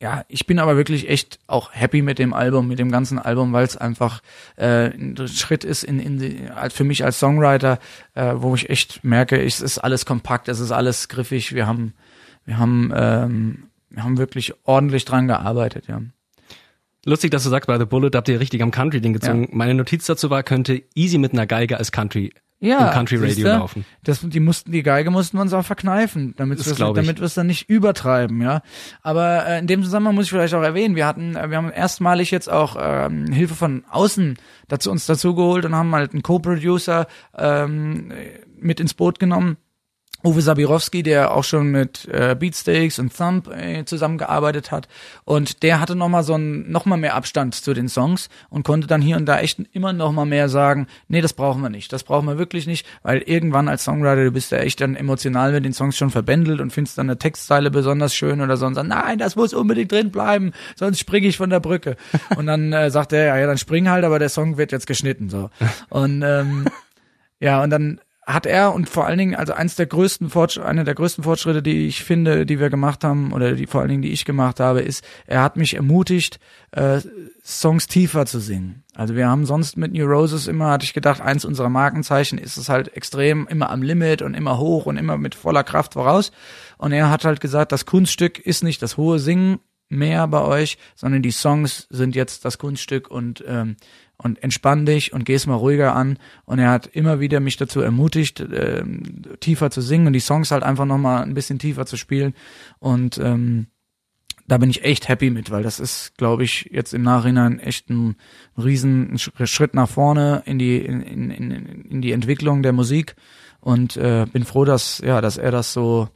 ja, 0.00 0.24
ich 0.28 0.46
bin 0.46 0.58
aber 0.58 0.78
wirklich 0.78 1.10
echt 1.10 1.38
auch 1.46 1.72
happy 1.72 2.00
mit 2.00 2.18
dem 2.18 2.32
Album, 2.32 2.68
mit 2.68 2.78
dem 2.78 2.90
ganzen 2.90 3.18
Album, 3.18 3.52
weil 3.52 3.64
es 3.64 3.76
einfach 3.76 4.22
äh, 4.56 4.86
ein 4.86 5.28
Schritt 5.28 5.62
ist 5.62 5.84
in, 5.84 6.00
in 6.00 6.18
die, 6.18 6.48
für 6.70 6.84
mich 6.84 7.04
als 7.04 7.18
Songwriter, 7.18 7.78
äh, 8.14 8.32
wo 8.36 8.54
ich 8.54 8.70
echt 8.70 9.04
merke, 9.04 9.42
es 9.42 9.60
ist 9.60 9.78
alles 9.78 10.06
kompakt, 10.06 10.48
es 10.48 10.58
ist 10.58 10.70
alles 10.72 11.08
griffig. 11.08 11.54
Wir 11.54 11.66
haben, 11.66 11.92
wir 12.46 12.56
haben, 12.56 12.90
ähm, 12.96 13.64
wir 13.90 14.02
haben 14.02 14.16
wirklich 14.16 14.54
ordentlich 14.64 15.04
dran 15.04 15.28
gearbeitet, 15.28 15.86
ja. 15.86 16.00
Lustig, 17.04 17.30
dass 17.30 17.44
du 17.44 17.50
sagst, 17.50 17.66
bei 17.66 17.78
The 17.78 17.84
Bullet 17.84 18.10
habt 18.14 18.28
ihr 18.28 18.40
richtig 18.40 18.62
am 18.62 18.70
Country-Ding 18.70 19.12
gezogen. 19.12 19.44
Ja. 19.44 19.48
Meine 19.52 19.74
Notiz 19.74 20.06
dazu 20.06 20.30
war, 20.30 20.42
könnte 20.42 20.82
easy 20.94 21.18
mit 21.18 21.32
einer 21.32 21.46
Geige 21.46 21.76
als 21.76 21.92
Country 21.92 22.32
ja, 22.60 22.88
im 22.88 22.92
Country 22.92 23.16
Radio 23.16 23.28
siehste, 23.28 23.50
laufen. 23.50 23.84
Das, 24.04 24.20
die 24.20 24.40
mussten, 24.40 24.70
die 24.70 24.82
Geige 24.82 25.10
mussten 25.10 25.38
wir 25.38 25.42
uns 25.42 25.52
auch 25.52 25.64
verkneifen, 25.64 26.34
damit 26.36 26.64
wir 26.64 26.92
damit 26.94 27.18
wir 27.18 27.24
es 27.24 27.34
dann 27.34 27.46
nicht 27.46 27.68
übertreiben, 27.70 28.40
ja. 28.42 28.62
Aber 29.02 29.46
äh, 29.46 29.58
in 29.58 29.66
dem 29.66 29.82
Zusammenhang 29.82 30.14
muss 30.14 30.26
ich 30.26 30.30
vielleicht 30.30 30.54
auch 30.54 30.62
erwähnen, 30.62 30.94
wir 30.94 31.06
hatten, 31.06 31.36
äh, 31.36 31.50
wir 31.50 31.56
haben 31.56 31.70
erstmalig 31.70 32.30
jetzt 32.30 32.50
auch 32.50 32.76
ähm, 32.78 33.32
Hilfe 33.32 33.54
von 33.54 33.84
außen 33.90 34.36
dazu 34.68 34.90
uns 34.90 35.06
dazu 35.06 35.34
geholt 35.34 35.64
und 35.64 35.74
haben 35.74 35.94
halt 35.94 36.12
einen 36.12 36.22
Co-Producer 36.22 37.06
ähm, 37.36 38.12
mit 38.58 38.78
ins 38.78 38.94
Boot 38.94 39.18
genommen 39.18 39.56
Uwe 40.22 40.42
Sabirowski, 40.42 41.02
der 41.02 41.34
auch 41.34 41.44
schon 41.44 41.70
mit 41.70 42.06
äh, 42.08 42.36
Beatsteaks 42.38 42.98
und 42.98 43.16
Thump 43.16 43.48
äh, 43.48 43.84
zusammengearbeitet 43.84 44.70
hat. 44.70 44.88
Und 45.24 45.62
der 45.62 45.80
hatte 45.80 45.96
nochmal 45.96 46.22
so 46.24 46.34
ein, 46.34 46.70
nochmal 46.70 46.98
mehr 46.98 47.14
Abstand 47.14 47.54
zu 47.54 47.72
den 47.72 47.88
Songs 47.88 48.28
und 48.50 48.64
konnte 48.64 48.86
dann 48.86 49.00
hier 49.00 49.16
und 49.16 49.26
da 49.26 49.40
echt 49.40 49.60
immer 49.72 49.92
nochmal 49.92 50.26
mehr 50.26 50.48
sagen, 50.48 50.86
nee, 51.08 51.20
das 51.20 51.32
brauchen 51.32 51.62
wir 51.62 51.70
nicht. 51.70 51.92
Das 51.92 52.04
brauchen 52.04 52.26
wir 52.26 52.38
wirklich 52.38 52.66
nicht, 52.66 52.86
weil 53.02 53.18
irgendwann 53.18 53.68
als 53.68 53.84
Songwriter, 53.84 54.24
du 54.24 54.30
bist 54.30 54.52
ja 54.52 54.58
echt 54.58 54.80
dann 54.80 54.96
emotional 54.96 55.52
mit 55.52 55.64
den 55.64 55.72
Songs 55.72 55.96
schon 55.96 56.10
verbändelt 56.10 56.60
und 56.60 56.72
findest 56.72 56.98
dann 56.98 57.08
eine 57.08 57.18
Textzeile 57.18 57.70
besonders 57.70 58.14
schön 58.14 58.40
oder 58.40 58.56
so 58.56 58.66
und 58.66 58.74
sagst, 58.74 58.88
nein, 58.88 59.18
das 59.18 59.36
muss 59.36 59.54
unbedingt 59.54 59.92
drin 59.92 60.10
bleiben, 60.10 60.52
sonst 60.76 60.98
springe 60.98 61.28
ich 61.28 61.36
von 61.36 61.50
der 61.50 61.60
Brücke. 61.60 61.96
und 62.36 62.46
dann 62.46 62.72
äh, 62.72 62.90
sagt 62.90 63.12
er, 63.12 63.24
ja, 63.24 63.38
ja, 63.38 63.46
dann 63.46 63.58
spring 63.58 63.88
halt, 63.88 64.04
aber 64.04 64.18
der 64.18 64.28
Song 64.28 64.58
wird 64.58 64.72
jetzt 64.72 64.86
geschnitten, 64.86 65.30
so. 65.30 65.50
Und, 65.88 66.22
ähm, 66.22 66.66
ja, 67.40 67.62
und 67.62 67.70
dann 67.70 68.00
hat 68.26 68.46
er 68.46 68.74
und 68.74 68.88
vor 68.88 69.06
allen 69.06 69.18
Dingen, 69.18 69.34
also 69.34 69.52
eins 69.52 69.76
der 69.76 69.86
größten 69.86 70.30
Fortschritte, 70.30 70.68
eine 70.68 70.84
der 70.84 70.94
größten 70.94 71.24
Fortschritte, 71.24 71.62
die 71.62 71.86
ich 71.86 72.04
finde, 72.04 72.46
die 72.46 72.60
wir 72.60 72.70
gemacht 72.70 73.02
haben, 73.02 73.32
oder 73.32 73.52
die 73.52 73.66
vor 73.66 73.80
allen 73.80 73.90
Dingen, 73.90 74.02
die 74.02 74.12
ich 74.12 74.24
gemacht 74.24 74.60
habe, 74.60 74.80
ist, 74.80 75.04
er 75.26 75.42
hat 75.42 75.56
mich 75.56 75.74
ermutigt, 75.74 76.38
äh, 76.72 77.00
Songs 77.42 77.86
tiefer 77.86 78.26
zu 78.26 78.38
singen. 78.38 78.84
Also 78.94 79.16
wir 79.16 79.28
haben 79.28 79.46
sonst 79.46 79.76
mit 79.76 79.92
New 79.92 80.06
Roses 80.06 80.46
immer, 80.46 80.70
hatte 80.70 80.84
ich 80.84 80.92
gedacht, 80.92 81.20
eins 81.20 81.44
unserer 81.44 81.70
Markenzeichen 81.70 82.38
ist 82.38 82.56
es 82.56 82.68
halt 82.68 82.94
extrem 82.96 83.46
immer 83.48 83.70
am 83.70 83.82
Limit 83.82 84.22
und 84.22 84.34
immer 84.34 84.58
hoch 84.58 84.86
und 84.86 84.96
immer 84.96 85.16
mit 85.16 85.34
voller 85.34 85.64
Kraft 85.64 85.94
voraus. 85.94 86.30
Und 86.76 86.92
er 86.92 87.10
hat 87.10 87.24
halt 87.24 87.40
gesagt, 87.40 87.72
das 87.72 87.86
Kunststück 87.86 88.38
ist 88.38 88.62
nicht 88.62 88.82
das 88.82 88.96
hohe 88.96 89.18
Singen 89.18 89.60
mehr 89.90 90.26
bei 90.28 90.42
euch, 90.42 90.78
sondern 90.94 91.22
die 91.22 91.30
Songs 91.30 91.86
sind 91.90 92.14
jetzt 92.14 92.44
das 92.44 92.58
Kunststück 92.58 93.10
und 93.10 93.44
ähm, 93.46 93.76
und 94.22 94.42
entspann 94.42 94.84
dich 94.84 95.12
und 95.12 95.24
geh's 95.24 95.46
mal 95.46 95.54
ruhiger 95.54 95.94
an. 95.94 96.18
Und 96.44 96.58
er 96.58 96.70
hat 96.70 96.86
immer 96.86 97.20
wieder 97.20 97.40
mich 97.40 97.56
dazu 97.56 97.80
ermutigt, 97.80 98.40
äh, 98.40 98.84
tiefer 99.40 99.70
zu 99.70 99.80
singen 99.80 100.06
und 100.06 100.12
die 100.12 100.20
Songs 100.20 100.50
halt 100.50 100.62
einfach 100.62 100.84
nochmal 100.84 101.22
ein 101.22 101.34
bisschen 101.34 101.58
tiefer 101.58 101.86
zu 101.86 101.96
spielen. 101.96 102.34
Und 102.78 103.18
ähm, 103.18 103.68
da 104.46 104.58
bin 104.58 104.68
ich 104.68 104.84
echt 104.84 105.08
happy 105.08 105.30
mit, 105.30 105.50
weil 105.50 105.62
das 105.62 105.78
ist, 105.80 106.18
glaube 106.18 106.44
ich, 106.44 106.68
jetzt 106.72 106.92
im 106.92 107.02
Nachhinein 107.02 107.60
echt 107.60 107.88
ein, 107.88 108.16
riesen 108.58 109.16
Schritt 109.18 109.74
nach 109.74 109.88
vorne 109.88 110.42
in 110.44 110.58
die 110.58 110.78
in, 110.78 111.00
in, 111.30 111.30
in 111.30 112.02
die 112.02 112.12
Entwicklung 112.12 112.62
der 112.62 112.72
Musik 112.72 113.14
und 113.60 113.96
äh, 113.96 114.26
bin 114.30 114.44
froh, 114.44 114.64
dass 114.64 114.98
ja, 114.98 115.20
dass 115.20 115.38
er 115.38 115.50
das 115.50 115.72
so 115.72 116.08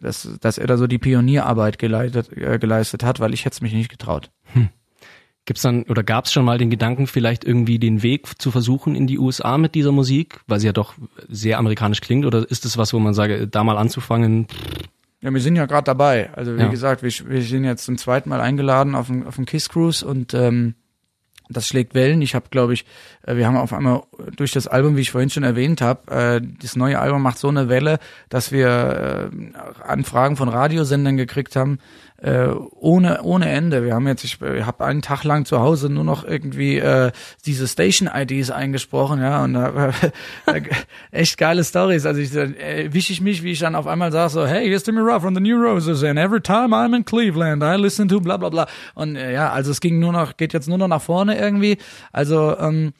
dass, 0.00 0.28
dass 0.40 0.58
er 0.58 0.66
da 0.66 0.76
so 0.76 0.86
die 0.86 0.98
Pionierarbeit 0.98 1.78
geleitet, 1.78 2.32
äh, 2.36 2.58
geleistet 2.58 3.02
hat, 3.04 3.20
weil 3.20 3.34
ich 3.34 3.44
hätte 3.44 3.54
es 3.54 3.60
mich 3.60 3.72
nicht 3.72 3.90
getraut. 3.90 4.30
Hm. 4.52 4.68
Gibt's 5.44 5.62
dann 5.62 5.82
oder 5.84 6.04
gab 6.04 6.26
es 6.26 6.32
schon 6.32 6.44
mal 6.44 6.58
den 6.58 6.70
Gedanken, 6.70 7.08
vielleicht 7.08 7.44
irgendwie 7.44 7.80
den 7.80 8.04
Weg 8.04 8.40
zu 8.40 8.52
versuchen 8.52 8.94
in 8.94 9.08
die 9.08 9.18
USA 9.18 9.58
mit 9.58 9.74
dieser 9.74 9.90
Musik, 9.90 10.40
weil 10.46 10.60
sie 10.60 10.66
ja 10.66 10.72
doch 10.72 10.94
sehr 11.28 11.58
amerikanisch 11.58 12.00
klingt? 12.00 12.24
Oder 12.24 12.48
ist 12.48 12.64
es 12.64 12.78
was, 12.78 12.92
wo 12.92 13.00
man 13.00 13.12
sage, 13.12 13.48
da 13.48 13.64
mal 13.64 13.76
anzufangen? 13.76 14.46
Ja, 15.20 15.32
wir 15.32 15.40
sind 15.40 15.56
ja 15.56 15.66
gerade 15.66 15.84
dabei. 15.84 16.32
Also 16.34 16.56
wie 16.56 16.60
ja. 16.60 16.68
gesagt, 16.68 17.02
wir, 17.02 17.10
wir 17.28 17.42
sind 17.42 17.64
jetzt 17.64 17.84
zum 17.84 17.98
zweiten 17.98 18.28
Mal 18.28 18.40
eingeladen 18.40 18.94
auf 18.94 19.08
dem 19.08 19.26
auf 19.26 19.34
dem 19.34 19.44
Kiss 19.44 19.68
Cruise 19.68 20.06
und 20.06 20.32
ähm, 20.32 20.74
das 21.52 21.66
schlägt 21.66 21.94
Wellen. 21.94 22.22
Ich 22.22 22.34
habe, 22.34 22.46
glaube 22.50 22.74
ich, 22.74 22.84
äh, 23.26 23.36
wir 23.36 23.46
haben 23.46 23.56
auf 23.56 23.72
einmal 23.72 24.02
durch 24.36 24.52
das 24.52 24.66
Album, 24.66 24.96
wie 24.96 25.02
ich 25.02 25.10
vorhin 25.10 25.30
schon 25.30 25.42
erwähnt 25.42 25.80
habe, 25.80 26.10
äh, 26.10 26.40
das 26.60 26.76
neue 26.76 26.98
Album 26.98 27.22
macht 27.22 27.38
so 27.38 27.48
eine 27.48 27.68
Welle, 27.68 27.98
dass 28.28 28.52
wir 28.52 29.30
äh, 29.32 29.82
Anfragen 29.86 30.36
von 30.36 30.48
Radiosendern 30.48 31.16
gekriegt 31.16 31.56
haben, 31.56 31.78
äh, 32.22 32.48
ohne 32.78 33.22
ohne 33.22 33.50
Ende. 33.50 33.84
Wir 33.84 33.94
haben 33.94 34.06
jetzt, 34.06 34.24
ich, 34.24 34.40
ich 34.40 34.64
habe 34.64 34.84
einen 34.84 35.02
Tag 35.02 35.24
lang 35.24 35.44
zu 35.44 35.60
Hause 35.60 35.90
nur 35.90 36.04
noch 36.04 36.24
irgendwie 36.24 36.78
äh, 36.78 37.10
diese 37.46 37.66
Station-IDs 37.66 38.50
eingesprochen, 38.50 39.20
ja, 39.20 39.42
und 39.42 39.56
äh, 39.56 39.92
echt 41.10 41.36
geile 41.36 41.64
Stories. 41.64 42.06
Also 42.06 42.20
ich 42.20 42.34
äh, 42.34 42.92
wische 42.92 43.12
ich 43.12 43.20
mich, 43.20 43.42
wie 43.42 43.50
ich 43.50 43.58
dann 43.58 43.74
auf 43.74 43.86
einmal 43.86 44.12
sage 44.12 44.30
so, 44.30 44.46
hey, 44.46 44.68
here's 44.68 44.84
Timmy 44.84 45.00
Ruff 45.00 45.22
from 45.22 45.34
the 45.34 45.40
New 45.40 45.60
Roses 45.60 46.04
and 46.04 46.18
every 46.18 46.40
time 46.40 46.74
I'm 46.74 46.94
in 46.94 47.04
Cleveland, 47.04 47.62
I 47.62 47.74
listen 47.76 48.08
to 48.08 48.20
bla 48.20 48.36
bla 48.36 48.50
bla. 48.50 48.66
Und 48.94 49.16
äh, 49.16 49.32
ja, 49.32 49.50
also 49.50 49.72
es 49.72 49.80
ging 49.80 49.98
nur 49.98 50.12
noch, 50.12 50.36
geht 50.36 50.52
jetzt 50.52 50.68
nur 50.68 50.78
noch 50.78 50.88
nach 50.88 51.02
vorne 51.02 51.38
irgendwie. 51.38 51.78
Also 52.12 52.56
ähm, 52.58 52.92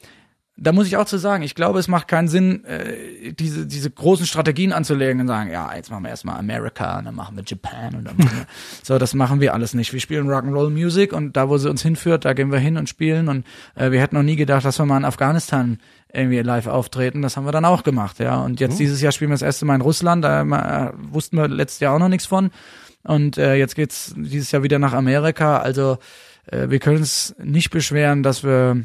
da 0.55 0.71
muss 0.71 0.85
ich 0.85 0.97
auch 0.97 1.05
zu 1.05 1.17
sagen, 1.17 1.41
ich 1.43 1.55
glaube, 1.55 1.79
es 1.79 1.87
macht 1.87 2.07
keinen 2.07 2.27
Sinn, 2.27 2.63
äh, 2.65 3.33
diese, 3.33 3.65
diese 3.65 3.89
großen 3.89 4.27
Strategien 4.27 4.71
anzulegen 4.71 5.21
und 5.21 5.27
sagen, 5.27 5.51
ja, 5.51 5.75
jetzt 5.75 5.89
machen 5.89 6.03
wir 6.03 6.09
erstmal 6.09 6.37
America 6.37 6.99
und 6.99 7.05
dann 7.05 7.15
machen 7.15 7.35
wir 7.35 7.43
Japan 7.43 7.95
und 7.95 8.05
dann 8.05 8.17
machen 8.17 8.37
wir, 8.37 8.45
so, 8.83 8.99
das 8.99 9.15
machen 9.15 9.41
wir 9.41 9.53
alles 9.55 9.73
nicht. 9.73 9.93
Wir 9.93 9.99
spielen 9.99 10.27
Rock'n'Roll 10.27 10.69
Music 10.69 11.11
und 11.11 11.35
da, 11.35 11.49
wo 11.49 11.57
sie 11.57 11.69
uns 11.69 11.81
hinführt, 11.81 12.25
da 12.25 12.33
gehen 12.33 12.51
wir 12.51 12.59
hin 12.59 12.77
und 12.77 12.87
spielen 12.87 13.29
und 13.29 13.45
äh, 13.75 13.89
wir 13.89 13.99
hätten 13.99 14.15
noch 14.15 14.23
nie 14.23 14.35
gedacht, 14.35 14.63
dass 14.63 14.77
wir 14.77 14.85
mal 14.85 14.97
in 14.97 15.05
Afghanistan 15.05 15.79
irgendwie 16.13 16.39
live 16.39 16.67
auftreten. 16.67 17.23
Das 17.23 17.35
haben 17.35 17.45
wir 17.45 17.51
dann 17.51 17.65
auch 17.65 17.81
gemacht, 17.81 18.19
ja. 18.19 18.39
Und 18.39 18.59
jetzt 18.59 18.75
mhm. 18.75 18.79
dieses 18.79 19.01
Jahr 19.01 19.11
spielen 19.11 19.31
wir 19.31 19.35
das 19.35 19.41
erste 19.41 19.65
Mal 19.65 19.75
in 19.75 19.81
Russland, 19.81 20.23
da 20.23 20.41
äh, 20.43 20.91
wussten 21.11 21.37
wir 21.37 21.47
letztes 21.47 21.79
Jahr 21.79 21.95
auch 21.95 21.99
noch 21.99 22.09
nichts 22.09 22.27
von. 22.27 22.51
Und 23.03 23.39
äh, 23.39 23.55
jetzt 23.55 23.75
geht's 23.75 24.13
dieses 24.15 24.51
Jahr 24.51 24.61
wieder 24.61 24.77
nach 24.77 24.93
Amerika. 24.93 25.57
Also 25.57 25.97
äh, 26.45 26.69
wir 26.69 26.77
können 26.77 27.01
es 27.01 27.35
nicht 27.43 27.71
beschweren, 27.71 28.21
dass 28.21 28.43
wir 28.43 28.83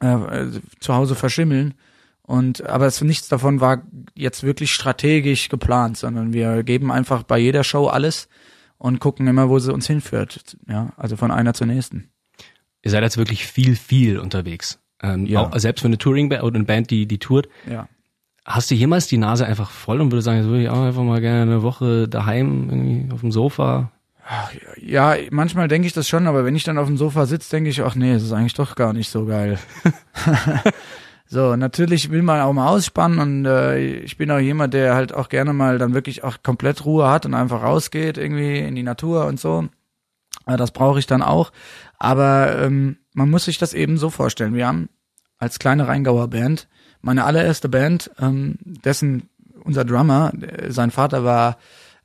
äh, 0.00 0.46
zu 0.80 0.94
Hause 0.94 1.14
verschimmeln. 1.14 1.74
Und 2.22 2.66
aber 2.66 2.86
es, 2.86 3.00
nichts 3.00 3.28
davon 3.28 3.60
war 3.60 3.82
jetzt 4.14 4.42
wirklich 4.42 4.72
strategisch 4.72 5.48
geplant, 5.48 5.96
sondern 5.96 6.32
wir 6.32 6.62
geben 6.62 6.92
einfach 6.92 7.22
bei 7.22 7.38
jeder 7.38 7.64
Show 7.64 7.86
alles 7.86 8.28
und 8.76 9.00
gucken 9.00 9.26
immer, 9.26 9.48
wo 9.48 9.58
sie 9.58 9.72
uns 9.72 9.86
hinführt. 9.86 10.56
Ja, 10.68 10.92
also 10.96 11.16
von 11.16 11.30
einer 11.30 11.54
zur 11.54 11.66
nächsten. 11.66 12.10
Ihr 12.82 12.90
seid 12.90 13.02
jetzt 13.02 13.16
wirklich 13.16 13.46
viel, 13.46 13.76
viel 13.76 14.18
unterwegs. 14.18 14.78
Ähm, 15.02 15.26
ja. 15.26 15.40
Auch, 15.40 15.58
selbst 15.58 15.80
für 15.80 15.88
eine 15.88 15.98
Touring-Band 15.98 16.42
oder 16.42 16.56
eine 16.56 16.64
Band, 16.64 16.90
die, 16.90 17.06
die 17.06 17.18
tourt. 17.18 17.48
Ja. 17.68 17.88
Hast 18.44 18.70
du 18.70 18.74
jemals 18.74 19.06
die 19.06 19.18
Nase 19.18 19.46
einfach 19.46 19.70
voll 19.70 20.00
und 20.00 20.10
würde 20.10 20.22
sagen, 20.22 20.38
jetzt 20.38 20.46
würde 20.46 20.62
ich 20.62 20.68
auch 20.68 20.82
einfach 20.82 21.02
mal 21.02 21.20
gerne 21.20 21.42
eine 21.42 21.62
Woche 21.62 22.08
daheim 22.08 22.68
irgendwie 22.70 23.12
auf 23.12 23.20
dem 23.20 23.32
Sofa 23.32 23.92
ja, 24.80 25.16
manchmal 25.30 25.68
denke 25.68 25.86
ich 25.86 25.92
das 25.92 26.08
schon, 26.08 26.26
aber 26.26 26.44
wenn 26.44 26.56
ich 26.56 26.64
dann 26.64 26.78
auf 26.78 26.86
dem 26.86 26.96
Sofa 26.96 27.26
sitze, 27.26 27.50
denke 27.50 27.70
ich, 27.70 27.82
ach 27.82 27.94
nee, 27.94 28.12
es 28.12 28.22
ist 28.22 28.32
eigentlich 28.32 28.54
doch 28.54 28.74
gar 28.74 28.92
nicht 28.92 29.10
so 29.10 29.24
geil. 29.24 29.58
so, 31.26 31.56
natürlich 31.56 32.10
will 32.10 32.22
man 32.22 32.40
auch 32.40 32.52
mal 32.52 32.68
ausspannen 32.68 33.18
und 33.18 33.46
äh, 33.46 33.78
ich 33.78 34.18
bin 34.18 34.30
auch 34.30 34.38
jemand, 34.38 34.74
der 34.74 34.94
halt 34.94 35.14
auch 35.14 35.28
gerne 35.28 35.52
mal 35.52 35.78
dann 35.78 35.94
wirklich 35.94 36.24
auch 36.24 36.42
komplett 36.42 36.84
Ruhe 36.84 37.08
hat 37.08 37.24
und 37.24 37.34
einfach 37.34 37.62
rausgeht 37.62 38.18
irgendwie 38.18 38.58
in 38.58 38.74
die 38.74 38.82
Natur 38.82 39.26
und 39.26 39.40
so. 39.40 39.68
Äh, 40.46 40.56
das 40.56 40.72
brauche 40.72 40.98
ich 40.98 41.06
dann 41.06 41.22
auch. 41.22 41.50
Aber 41.98 42.58
ähm, 42.58 42.98
man 43.14 43.30
muss 43.30 43.46
sich 43.46 43.58
das 43.58 43.72
eben 43.72 43.96
so 43.96 44.10
vorstellen. 44.10 44.54
Wir 44.54 44.66
haben 44.66 44.90
als 45.38 45.58
kleine 45.58 45.88
Rheingauer 45.88 46.28
Band, 46.28 46.68
meine 47.00 47.24
allererste 47.24 47.68
Band, 47.68 48.10
ähm, 48.20 48.58
dessen 48.62 49.30
unser 49.64 49.84
Drummer, 49.84 50.32
sein 50.68 50.90
Vater 50.90 51.24
war 51.24 51.58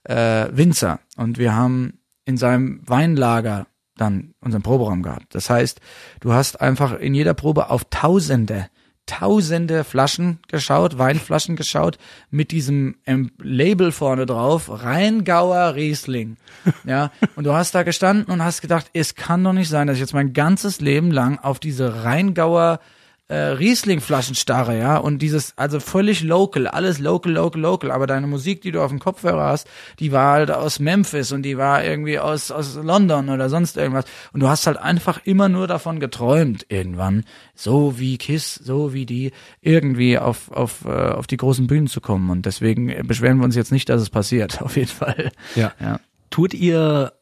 äh, 0.03 0.47
Winzer 0.51 0.99
und 1.15 1.37
wir 1.37 1.55
haben 1.55 1.99
in 2.25 2.37
seinem 2.37 2.81
Weinlager 2.85 3.67
dann 3.97 4.33
unseren 4.39 4.63
Proberaum 4.63 5.03
gehabt. 5.03 5.35
Das 5.35 5.49
heißt, 5.49 5.79
du 6.19 6.33
hast 6.33 6.61
einfach 6.61 6.97
in 6.99 7.13
jeder 7.13 7.33
Probe 7.33 7.69
auf 7.69 7.85
Tausende, 7.89 8.67
Tausende 9.05 9.83
Flaschen 9.83 10.39
geschaut, 10.47 10.97
Weinflaschen 10.97 11.57
geschaut, 11.57 11.97
mit 12.29 12.51
diesem 12.51 12.95
ähm, 13.05 13.31
Label 13.41 13.91
vorne 13.91 14.25
drauf, 14.25 14.69
Rheingauer 14.69 15.75
Riesling. 15.75 16.37
Ja, 16.85 17.11
und 17.35 17.43
du 17.43 17.53
hast 17.53 17.75
da 17.75 17.83
gestanden 17.83 18.31
und 18.33 18.43
hast 18.43 18.61
gedacht, 18.61 18.89
es 18.93 19.15
kann 19.15 19.43
doch 19.43 19.51
nicht 19.53 19.69
sein, 19.69 19.87
dass 19.87 19.95
ich 19.95 20.01
jetzt 20.01 20.13
mein 20.13 20.31
ganzes 20.31 20.79
Leben 20.79 21.11
lang 21.11 21.37
auf 21.37 21.59
diese 21.59 22.03
Rheingauer 22.05 22.79
äh, 23.29 23.35
Riesling-Flaschen 23.35 24.35
starre, 24.35 24.77
ja, 24.77 24.97
und 24.97 25.19
dieses, 25.21 25.57
also 25.57 25.79
völlig 25.79 26.23
local, 26.23 26.67
alles 26.67 26.99
local, 26.99 27.31
local, 27.31 27.61
local, 27.61 27.91
aber 27.91 28.05
deine 28.05 28.27
Musik, 28.27 28.61
die 28.61 28.71
du 28.71 28.81
auf 28.81 28.89
dem 28.89 28.99
Kopfhörer 28.99 29.45
hast, 29.45 29.67
die 29.99 30.11
war 30.11 30.33
halt 30.33 30.51
aus 30.51 30.79
Memphis 30.79 31.31
und 31.31 31.43
die 31.43 31.57
war 31.57 31.83
irgendwie 31.83 32.19
aus, 32.19 32.51
aus 32.51 32.75
London 32.75 33.29
oder 33.29 33.49
sonst 33.49 33.77
irgendwas 33.77 34.05
und 34.33 34.41
du 34.41 34.49
hast 34.49 34.67
halt 34.67 34.77
einfach 34.77 35.21
immer 35.23 35.47
nur 35.47 35.67
davon 35.67 35.99
geträumt, 35.99 36.65
irgendwann, 36.67 37.23
so 37.55 37.97
wie 37.97 38.17
Kiss, 38.17 38.55
so 38.55 38.93
wie 38.93 39.05
die, 39.05 39.31
irgendwie 39.61 40.17
auf, 40.19 40.51
auf, 40.51 40.83
äh, 40.85 40.89
auf 40.89 41.25
die 41.25 41.37
großen 41.37 41.67
Bühnen 41.67 41.87
zu 41.87 42.01
kommen 42.01 42.29
und 42.29 42.45
deswegen 42.45 43.07
beschweren 43.07 43.37
wir 43.37 43.45
uns 43.45 43.55
jetzt 43.55 43.71
nicht, 43.71 43.87
dass 43.87 44.01
es 44.01 44.09
passiert, 44.09 44.61
auf 44.61 44.75
jeden 44.75 44.89
Fall. 44.89 45.31
Ja. 45.55 45.71
ja. 45.79 45.99
Tut 46.29 46.53
ihr 46.53 47.13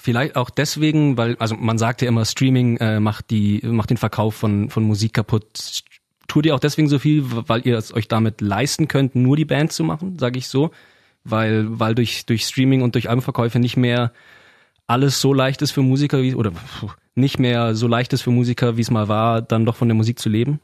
Vielleicht 0.00 0.36
auch 0.36 0.48
deswegen, 0.48 1.16
weil, 1.16 1.34
also 1.40 1.56
man 1.56 1.76
sagt 1.76 2.02
ja 2.02 2.08
immer, 2.08 2.24
Streaming 2.24 2.76
äh, 2.76 3.00
macht 3.00 3.30
die, 3.30 3.60
macht 3.64 3.90
den 3.90 3.96
Verkauf 3.96 4.36
von, 4.36 4.70
von 4.70 4.84
Musik 4.84 5.12
kaputt. 5.12 5.82
Tut 6.28 6.46
ihr 6.46 6.54
auch 6.54 6.60
deswegen 6.60 6.88
so 6.88 7.00
viel, 7.00 7.24
weil 7.26 7.66
ihr 7.66 7.76
es 7.76 7.92
euch 7.92 8.06
damit 8.06 8.40
leisten 8.40 8.86
könnt, 8.86 9.16
nur 9.16 9.36
die 9.36 9.44
Band 9.44 9.72
zu 9.72 9.82
machen, 9.82 10.16
sage 10.16 10.38
ich 10.38 10.46
so? 10.46 10.70
Weil, 11.24 11.80
weil 11.80 11.96
durch, 11.96 12.26
durch 12.26 12.44
Streaming 12.44 12.82
und 12.82 12.94
durch 12.94 13.08
Albenverkäufe 13.08 13.58
nicht 13.58 13.76
mehr 13.76 14.12
alles 14.86 15.20
so 15.20 15.34
leicht 15.34 15.62
ist 15.62 15.72
für 15.72 15.82
Musiker, 15.82 16.22
wie, 16.22 16.36
oder 16.36 16.52
nicht 17.16 17.40
mehr 17.40 17.74
so 17.74 17.88
leicht 17.88 18.12
ist 18.12 18.22
für 18.22 18.30
Musiker, 18.30 18.76
wie 18.76 18.82
es 18.82 18.92
mal 18.92 19.08
war, 19.08 19.42
dann 19.42 19.66
doch 19.66 19.74
von 19.74 19.88
der 19.88 19.96
Musik 19.96 20.20
zu 20.20 20.28
leben? 20.28 20.60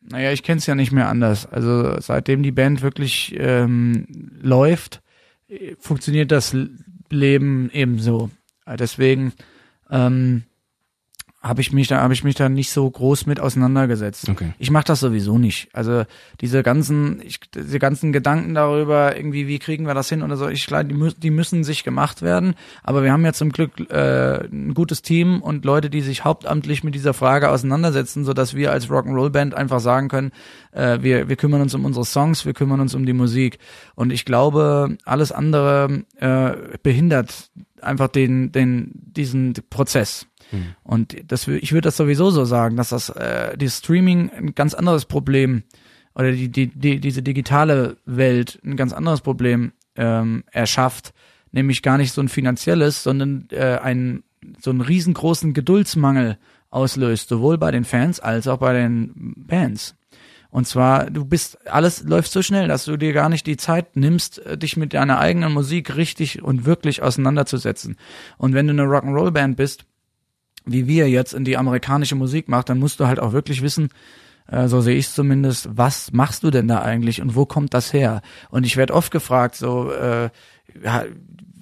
Naja, 0.00 0.32
ich 0.32 0.42
kenne 0.42 0.58
es 0.58 0.64
ja 0.66 0.74
nicht 0.74 0.90
mehr 0.90 1.08
anders. 1.08 1.44
Also 1.44 2.00
seitdem 2.00 2.42
die 2.42 2.50
Band 2.50 2.80
wirklich 2.80 3.34
ähm, 3.38 4.06
läuft, 4.40 5.02
äh, 5.48 5.74
funktioniert 5.78 6.30
das 6.30 6.56
Leben 7.14 7.70
ebenso. 7.72 8.30
Deswegen 8.66 9.32
ähm, 9.90 10.44
habe 11.44 11.60
ich 11.60 11.72
mich 11.72 11.88
da 11.88 12.00
habe 12.00 12.14
ich 12.14 12.24
mich 12.24 12.34
da 12.34 12.48
nicht 12.48 12.70
so 12.70 12.90
groß 12.90 13.26
mit 13.26 13.38
auseinandergesetzt. 13.38 14.30
Okay. 14.30 14.54
Ich 14.58 14.70
mache 14.70 14.84
das 14.84 15.00
sowieso 15.00 15.36
nicht. 15.36 15.68
Also 15.74 16.04
diese 16.40 16.62
ganzen 16.62 17.20
ich, 17.22 17.38
diese 17.54 17.78
ganzen 17.78 18.12
Gedanken 18.12 18.54
darüber 18.54 19.14
irgendwie 19.14 19.46
wie 19.46 19.58
kriegen 19.58 19.86
wir 19.86 19.92
das 19.92 20.08
hin 20.08 20.22
oder 20.22 20.36
so, 20.36 20.48
ich 20.48 20.66
glaube, 20.66 20.86
die, 20.86 21.14
die 21.18 21.30
müssen 21.30 21.62
sich 21.62 21.84
gemacht 21.84 22.22
werden, 22.22 22.54
aber 22.82 23.02
wir 23.02 23.12
haben 23.12 23.24
ja 23.26 23.34
zum 23.34 23.52
Glück 23.52 23.78
äh, 23.90 24.46
ein 24.46 24.72
gutes 24.72 25.02
Team 25.02 25.42
und 25.42 25.66
Leute, 25.66 25.90
die 25.90 26.00
sich 26.00 26.24
hauptamtlich 26.24 26.82
mit 26.82 26.94
dieser 26.94 27.12
Frage 27.12 27.50
auseinandersetzen, 27.50 28.24
so 28.24 28.32
dass 28.32 28.54
wir 28.54 28.72
als 28.72 28.88
Rock'n'Roll 28.88 29.30
Band 29.30 29.54
einfach 29.54 29.80
sagen 29.80 30.08
können, 30.08 30.32
äh, 30.72 30.98
wir 31.02 31.28
wir 31.28 31.36
kümmern 31.36 31.60
uns 31.60 31.74
um 31.74 31.84
unsere 31.84 32.06
Songs, 32.06 32.46
wir 32.46 32.54
kümmern 32.54 32.80
uns 32.80 32.94
um 32.94 33.04
die 33.04 33.12
Musik 33.12 33.58
und 33.94 34.12
ich 34.12 34.24
glaube, 34.24 34.96
alles 35.04 35.30
andere 35.30 36.04
äh, 36.16 36.78
behindert 36.82 37.50
einfach 37.82 38.08
den 38.08 38.50
den 38.50 38.92
diesen 38.94 39.52
Prozess. 39.68 40.26
Mhm. 40.52 40.74
Und 40.82 41.16
das, 41.30 41.48
ich 41.48 41.72
würde 41.72 41.86
das 41.86 41.96
sowieso 41.96 42.30
so 42.30 42.44
sagen, 42.44 42.76
dass 42.76 42.90
das 42.90 43.10
äh, 43.10 43.56
die 43.56 43.68
Streaming 43.68 44.30
ein 44.30 44.54
ganz 44.54 44.74
anderes 44.74 45.04
Problem 45.04 45.62
oder 46.14 46.32
die, 46.32 46.48
die, 46.48 46.68
die 46.68 47.00
diese 47.00 47.22
digitale 47.22 47.96
Welt 48.04 48.60
ein 48.64 48.76
ganz 48.76 48.92
anderes 48.92 49.20
Problem 49.20 49.72
ähm, 49.96 50.44
erschafft, 50.50 51.12
nämlich 51.52 51.82
gar 51.82 51.98
nicht 51.98 52.12
so 52.12 52.20
ein 52.20 52.28
finanzielles, 52.28 53.02
sondern 53.02 53.48
äh, 53.50 53.78
ein 53.82 54.22
so 54.60 54.70
einen 54.70 54.82
riesengroßen 54.82 55.54
Geduldsmangel 55.54 56.38
auslöst, 56.70 57.28
sowohl 57.28 57.56
bei 57.56 57.70
den 57.70 57.84
Fans 57.84 58.20
als 58.20 58.46
auch 58.46 58.58
bei 58.58 58.72
den 58.72 59.34
Bands. 59.36 59.96
Und 60.50 60.68
zwar, 60.68 61.10
du 61.10 61.24
bist, 61.24 61.66
alles 61.66 62.04
läuft 62.04 62.30
so 62.30 62.40
schnell, 62.40 62.68
dass 62.68 62.84
du 62.84 62.96
dir 62.96 63.12
gar 63.12 63.28
nicht 63.28 63.44
die 63.46 63.56
Zeit 63.56 63.96
nimmst, 63.96 64.38
äh, 64.46 64.56
dich 64.56 64.76
mit 64.76 64.94
deiner 64.94 65.18
eigenen 65.18 65.52
Musik 65.52 65.96
richtig 65.96 66.42
und 66.42 66.64
wirklich 66.64 67.02
auseinanderzusetzen. 67.02 67.96
Und 68.38 68.54
wenn 68.54 68.68
du 68.68 68.72
eine 68.72 68.84
Rock'n'Roll-Band 68.84 69.56
bist, 69.56 69.84
wie 70.64 70.86
wir 70.86 71.08
jetzt 71.08 71.34
in 71.34 71.44
die 71.44 71.56
amerikanische 71.56 72.14
Musik 72.14 72.48
macht, 72.48 72.68
dann 72.68 72.78
musst 72.78 73.00
du 73.00 73.06
halt 73.06 73.20
auch 73.20 73.32
wirklich 73.32 73.62
wissen, 73.62 73.90
äh, 74.46 74.68
so 74.68 74.80
sehe 74.80 74.96
ich 74.96 75.06
es 75.06 75.14
zumindest, 75.14 75.68
was 75.72 76.12
machst 76.12 76.42
du 76.42 76.50
denn 76.50 76.68
da 76.68 76.82
eigentlich 76.82 77.20
und 77.20 77.34
wo 77.34 77.46
kommt 77.46 77.74
das 77.74 77.92
her? 77.92 78.22
Und 78.50 78.64
ich 78.64 78.76
werde 78.76 78.94
oft 78.94 79.10
gefragt, 79.10 79.56
so 79.56 79.90
äh, 79.90 80.30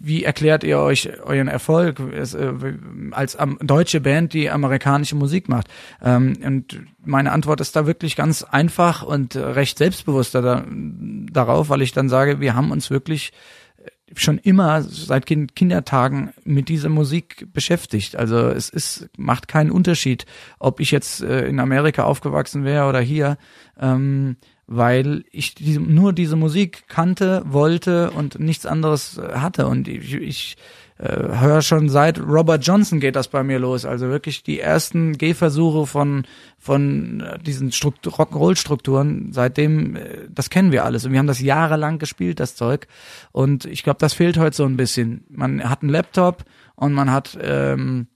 wie 0.04 0.24
erklärt 0.24 0.64
ihr 0.64 0.78
euch 0.78 1.08
euren 1.22 1.46
Erfolg 1.46 2.00
äh, 2.00 2.24
als 3.12 3.38
deutsche 3.60 4.00
Band, 4.00 4.32
die 4.32 4.50
amerikanische 4.50 5.14
Musik 5.14 5.48
macht? 5.48 5.68
Ähm, 6.02 6.34
und 6.44 6.80
meine 7.04 7.30
Antwort 7.30 7.60
ist 7.60 7.76
da 7.76 7.86
wirklich 7.86 8.16
ganz 8.16 8.42
einfach 8.42 9.02
und 9.02 9.36
recht 9.36 9.78
selbstbewusster 9.78 10.42
da, 10.42 10.64
darauf, 10.68 11.68
weil 11.68 11.82
ich 11.82 11.92
dann 11.92 12.08
sage, 12.08 12.40
wir 12.40 12.54
haben 12.56 12.72
uns 12.72 12.90
wirklich 12.90 13.32
schon 14.14 14.38
immer 14.38 14.83
seit 14.83 15.27
kind 15.27 15.55
Kindertagen 15.55 16.33
mit 16.44 16.68
dieser 16.68 16.88
Musik 16.88 17.46
beschäftigt. 17.53 18.16
Also 18.16 18.48
es 18.48 18.68
ist 18.68 19.09
macht 19.16 19.48
keinen 19.48 19.70
Unterschied, 19.70 20.27
ob 20.59 20.81
ich 20.81 20.90
jetzt 20.90 21.22
äh, 21.22 21.46
in 21.46 21.61
Amerika 21.61 22.05
aufgewachsen 22.05 22.64
wäre 22.64 22.88
oder 22.88 23.01
hier, 23.01 23.38
ähm, 23.81 24.37
weil 24.66 25.25
ich 25.31 25.55
diese, 25.55 25.81
nur 25.81 26.12
diese 26.12 26.37
Musik 26.37 26.85
kannte, 26.88 27.42
wollte 27.46 28.11
und 28.11 28.38
nichts 28.38 28.66
anderes 28.66 29.18
äh, 29.18 29.35
hatte. 29.35 29.66
Und 29.66 29.88
ich, 29.88 30.14
ich 30.14 30.57
äh, 31.02 31.40
höre 31.40 31.62
schon 31.62 31.88
seit 31.88 32.20
Robert 32.20 32.64
Johnson 32.64 33.00
geht 33.00 33.16
das 33.16 33.26
bei 33.26 33.42
mir 33.42 33.58
los. 33.58 33.84
Also 33.84 34.08
wirklich 34.08 34.44
die 34.44 34.60
ersten 34.60 35.18
Gehversuche 35.18 35.86
von 35.86 36.24
von 36.58 37.20
äh, 37.20 37.38
diesen 37.40 37.70
Rock'n'Roll-Strukturen. 37.70 39.32
Seitdem, 39.32 39.96
äh, 39.96 40.28
das 40.30 40.48
kennen 40.48 40.70
wir 40.70 40.84
alles 40.84 41.04
und 41.04 41.10
wir 41.10 41.18
haben 41.18 41.26
das 41.26 41.40
jahrelang 41.40 41.98
gespielt, 41.98 42.38
das 42.38 42.54
Zeug. 42.54 42.86
Und 43.32 43.64
ich 43.64 43.82
glaube, 43.82 43.98
das 43.98 44.14
fehlt 44.14 44.38
heute 44.38 44.56
so 44.56 44.64
ein 44.64 44.76
bisschen. 44.76 45.24
Man 45.28 45.68
hat 45.68 45.82
einen 45.82 45.90
Laptop 45.90 46.44
und 46.76 46.92
man 46.92 47.10
hat 47.10 47.36
ähm, 47.42 48.06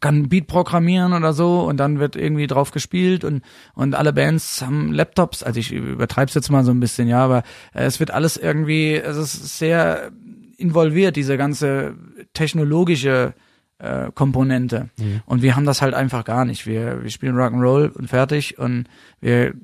kann 0.00 0.16
ein 0.16 0.28
Beat 0.28 0.46
programmieren 0.46 1.12
oder 1.12 1.32
so 1.32 1.60
und 1.60 1.76
dann 1.76 2.00
wird 2.00 2.16
irgendwie 2.16 2.46
drauf 2.46 2.70
gespielt 2.70 3.24
und 3.24 3.42
und 3.74 3.94
alle 3.94 4.12
Bands 4.12 4.62
haben 4.62 4.92
Laptops, 4.92 5.42
also 5.42 5.60
ich 5.60 5.70
übertreib's 5.70 6.34
jetzt 6.34 6.50
mal 6.50 6.64
so 6.64 6.72
ein 6.72 6.80
bisschen, 6.80 7.08
ja, 7.08 7.22
aber 7.22 7.42
äh, 7.72 7.84
es 7.84 8.00
wird 8.00 8.10
alles 8.10 8.36
irgendwie, 8.36 8.94
es 8.94 9.16
ist 9.16 9.58
sehr 9.58 10.10
involviert, 10.56 11.16
diese 11.16 11.36
ganze 11.36 11.94
technologische 12.32 13.34
äh, 13.78 14.10
Komponente. 14.14 14.90
Mhm. 14.98 15.22
Und 15.26 15.42
wir 15.42 15.56
haben 15.56 15.66
das 15.66 15.82
halt 15.82 15.94
einfach 15.94 16.24
gar 16.24 16.44
nicht. 16.44 16.66
Wir, 16.66 17.02
wir 17.02 17.10
spielen 17.10 17.36
Rock'n'Roll 17.36 17.90
und 17.90 18.08
fertig 18.08 18.58
und 18.58 18.84
wir 19.20 19.54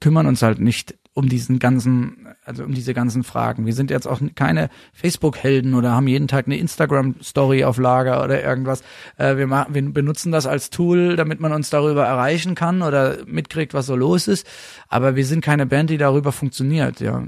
kümmern 0.00 0.26
uns 0.26 0.42
halt 0.42 0.60
nicht 0.60 0.94
um 1.12 1.28
diesen 1.28 1.58
ganzen, 1.58 2.28
also 2.44 2.64
um 2.64 2.72
diese 2.72 2.94
ganzen 2.94 3.24
Fragen. 3.24 3.66
Wir 3.66 3.74
sind 3.74 3.90
jetzt 3.90 4.06
auch 4.06 4.20
keine 4.36 4.70
Facebook-Helden 4.92 5.74
oder 5.74 5.90
haben 5.90 6.06
jeden 6.06 6.28
Tag 6.28 6.46
eine 6.46 6.56
Instagram-Story 6.56 7.64
auf 7.64 7.78
Lager 7.78 8.22
oder 8.22 8.42
irgendwas. 8.42 8.82
Äh, 9.16 9.36
wir, 9.36 9.46
machen, 9.46 9.74
wir 9.74 9.82
benutzen 9.92 10.30
das 10.30 10.46
als 10.46 10.70
Tool, 10.70 11.16
damit 11.16 11.40
man 11.40 11.52
uns 11.52 11.68
darüber 11.68 12.06
erreichen 12.06 12.54
kann 12.54 12.82
oder 12.82 13.18
mitkriegt, 13.26 13.74
was 13.74 13.86
so 13.86 13.96
los 13.96 14.28
ist. 14.28 14.46
Aber 14.88 15.16
wir 15.16 15.26
sind 15.26 15.44
keine 15.44 15.66
Band, 15.66 15.90
die 15.90 15.98
darüber 15.98 16.30
funktioniert. 16.30 17.00
Ja, 17.00 17.24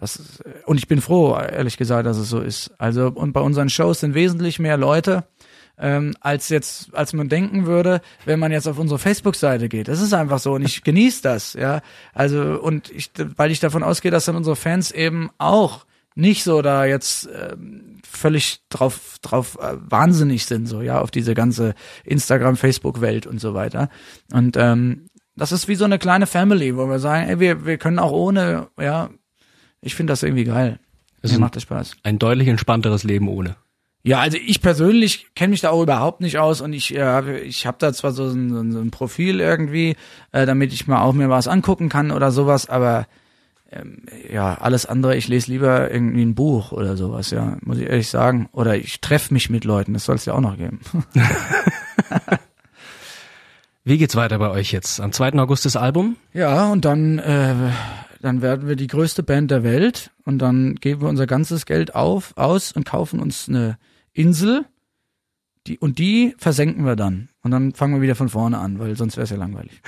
das 0.00 0.42
und 0.66 0.78
ich 0.78 0.88
bin 0.88 1.00
froh, 1.00 1.36
ehrlich 1.36 1.76
gesagt, 1.76 2.06
dass 2.06 2.16
es 2.16 2.28
so 2.28 2.40
ist. 2.40 2.72
Also 2.78 3.08
und 3.08 3.32
bei 3.32 3.40
unseren 3.40 3.68
Shows 3.68 4.00
sind 4.00 4.14
wesentlich 4.14 4.58
mehr 4.58 4.76
Leute 4.76 5.24
ähm, 5.80 6.14
als 6.20 6.50
jetzt, 6.50 6.94
als 6.94 7.12
man 7.12 7.28
denken 7.28 7.66
würde, 7.66 8.00
wenn 8.24 8.38
man 8.38 8.52
jetzt 8.52 8.68
auf 8.68 8.78
unsere 8.78 8.98
Facebook-Seite 8.98 9.68
geht. 9.68 9.88
Das 9.88 10.00
ist 10.00 10.12
einfach 10.12 10.38
so 10.38 10.52
und 10.52 10.62
ich 10.62 10.82
genieße 10.82 11.22
das, 11.22 11.54
ja. 11.54 11.80
Also 12.12 12.60
und 12.60 12.90
ich, 12.90 13.10
weil 13.36 13.50
ich 13.50 13.60
davon 13.60 13.82
ausgehe, 13.82 14.10
dass 14.10 14.26
dann 14.26 14.36
unsere 14.36 14.56
Fans 14.56 14.90
eben 14.90 15.30
auch 15.38 15.86
nicht 16.14 16.44
so 16.44 16.60
da 16.60 16.84
jetzt 16.84 17.28
ähm, 17.34 17.98
völlig 18.04 18.60
drauf 18.68 19.16
drauf 19.22 19.58
äh, 19.60 19.76
wahnsinnig 19.78 20.44
sind 20.44 20.66
so 20.66 20.82
ja 20.82 21.00
auf 21.00 21.10
diese 21.10 21.34
ganze 21.34 21.74
Instagram 22.04 22.56
Facebook 22.56 23.00
Welt 23.00 23.26
und 23.26 23.40
so 23.40 23.54
weiter 23.54 23.88
und 24.32 24.56
ähm, 24.56 25.06
das 25.36 25.52
ist 25.52 25.68
wie 25.68 25.76
so 25.76 25.84
eine 25.84 26.00
kleine 26.00 26.26
Family 26.26 26.76
wo 26.76 26.86
wir 26.86 26.98
sagen 26.98 27.28
ey, 27.28 27.38
wir 27.38 27.64
wir 27.64 27.78
können 27.78 28.00
auch 28.00 28.10
ohne 28.10 28.66
ja 28.78 29.10
ich 29.82 29.94
finde 29.94 30.12
das 30.12 30.22
irgendwie 30.22 30.44
geil 30.44 30.78
es 31.22 31.36
macht 31.38 31.56
das 31.56 31.64
Spaß 31.64 31.96
ein 32.02 32.18
deutlich 32.18 32.48
entspannteres 32.48 33.04
Leben 33.04 33.28
ohne 33.28 33.56
ja, 34.02 34.18
also 34.20 34.38
ich 34.38 34.62
persönlich 34.62 35.26
kenne 35.34 35.50
mich 35.50 35.60
da 35.60 35.68
auch 35.70 35.82
überhaupt 35.82 36.22
nicht 36.22 36.38
aus 36.38 36.62
und 36.62 36.72
ich 36.72 36.96
äh, 36.96 37.40
ich 37.40 37.66
habe 37.66 37.76
da 37.78 37.92
zwar 37.92 38.12
so 38.12 38.28
ein, 38.28 38.72
so 38.72 38.80
ein 38.80 38.90
Profil 38.90 39.40
irgendwie, 39.40 39.94
äh, 40.32 40.46
damit 40.46 40.72
ich 40.72 40.86
mal 40.86 41.02
auch 41.02 41.12
mir 41.12 41.28
was 41.28 41.48
angucken 41.48 41.90
kann 41.90 42.10
oder 42.10 42.30
sowas, 42.30 42.66
aber 42.66 43.06
ähm, 43.72 44.02
ja, 44.32 44.54
alles 44.54 44.86
andere, 44.86 45.16
ich 45.16 45.28
lese 45.28 45.50
lieber 45.52 45.90
irgendwie 45.90 46.22
ein 46.22 46.34
Buch 46.34 46.72
oder 46.72 46.96
sowas, 46.96 47.30
ja, 47.30 47.56
muss 47.62 47.78
ich 47.78 47.88
ehrlich 47.88 48.08
sagen. 48.08 48.48
Oder 48.52 48.76
ich 48.76 49.00
treffe 49.00 49.32
mich 49.32 49.48
mit 49.50 49.64
Leuten, 49.64 49.92
das 49.92 50.04
soll 50.04 50.16
es 50.16 50.24
ja 50.24 50.34
auch 50.34 50.40
noch 50.40 50.56
geben. 50.56 50.80
Wie 53.84 53.96
geht's 53.96 54.16
weiter 54.16 54.38
bei 54.38 54.50
euch 54.50 54.72
jetzt? 54.72 55.00
Am 55.00 55.12
2. 55.12 55.34
August 55.34 55.64
das 55.64 55.76
Album? 55.76 56.16
Ja, 56.34 56.70
und 56.70 56.84
dann, 56.84 57.18
äh, 57.18 57.54
dann 58.20 58.42
werden 58.42 58.68
wir 58.68 58.76
die 58.76 58.86
größte 58.86 59.22
Band 59.22 59.50
der 59.50 59.62
Welt 59.62 60.12
und 60.24 60.38
dann 60.38 60.74
geben 60.76 61.02
wir 61.02 61.08
unser 61.08 61.26
ganzes 61.26 61.64
Geld 61.66 61.94
auf, 61.94 62.36
aus 62.36 62.72
und 62.72 62.84
kaufen 62.84 63.18
uns 63.18 63.48
eine 63.48 63.78
Insel, 64.12 64.66
die, 65.66 65.78
und 65.78 65.98
die 65.98 66.34
versenken 66.38 66.84
wir 66.84 66.96
dann. 66.96 67.29
Und 67.42 67.52
dann 67.52 67.72
fangen 67.72 67.94
wir 67.94 68.02
wieder 68.02 68.16
von 68.16 68.28
vorne 68.28 68.58
an, 68.58 68.78
weil 68.78 68.94
sonst 68.96 69.16
wäre 69.16 69.24
es 69.24 69.30
ja 69.30 69.38
langweilig. 69.38 69.80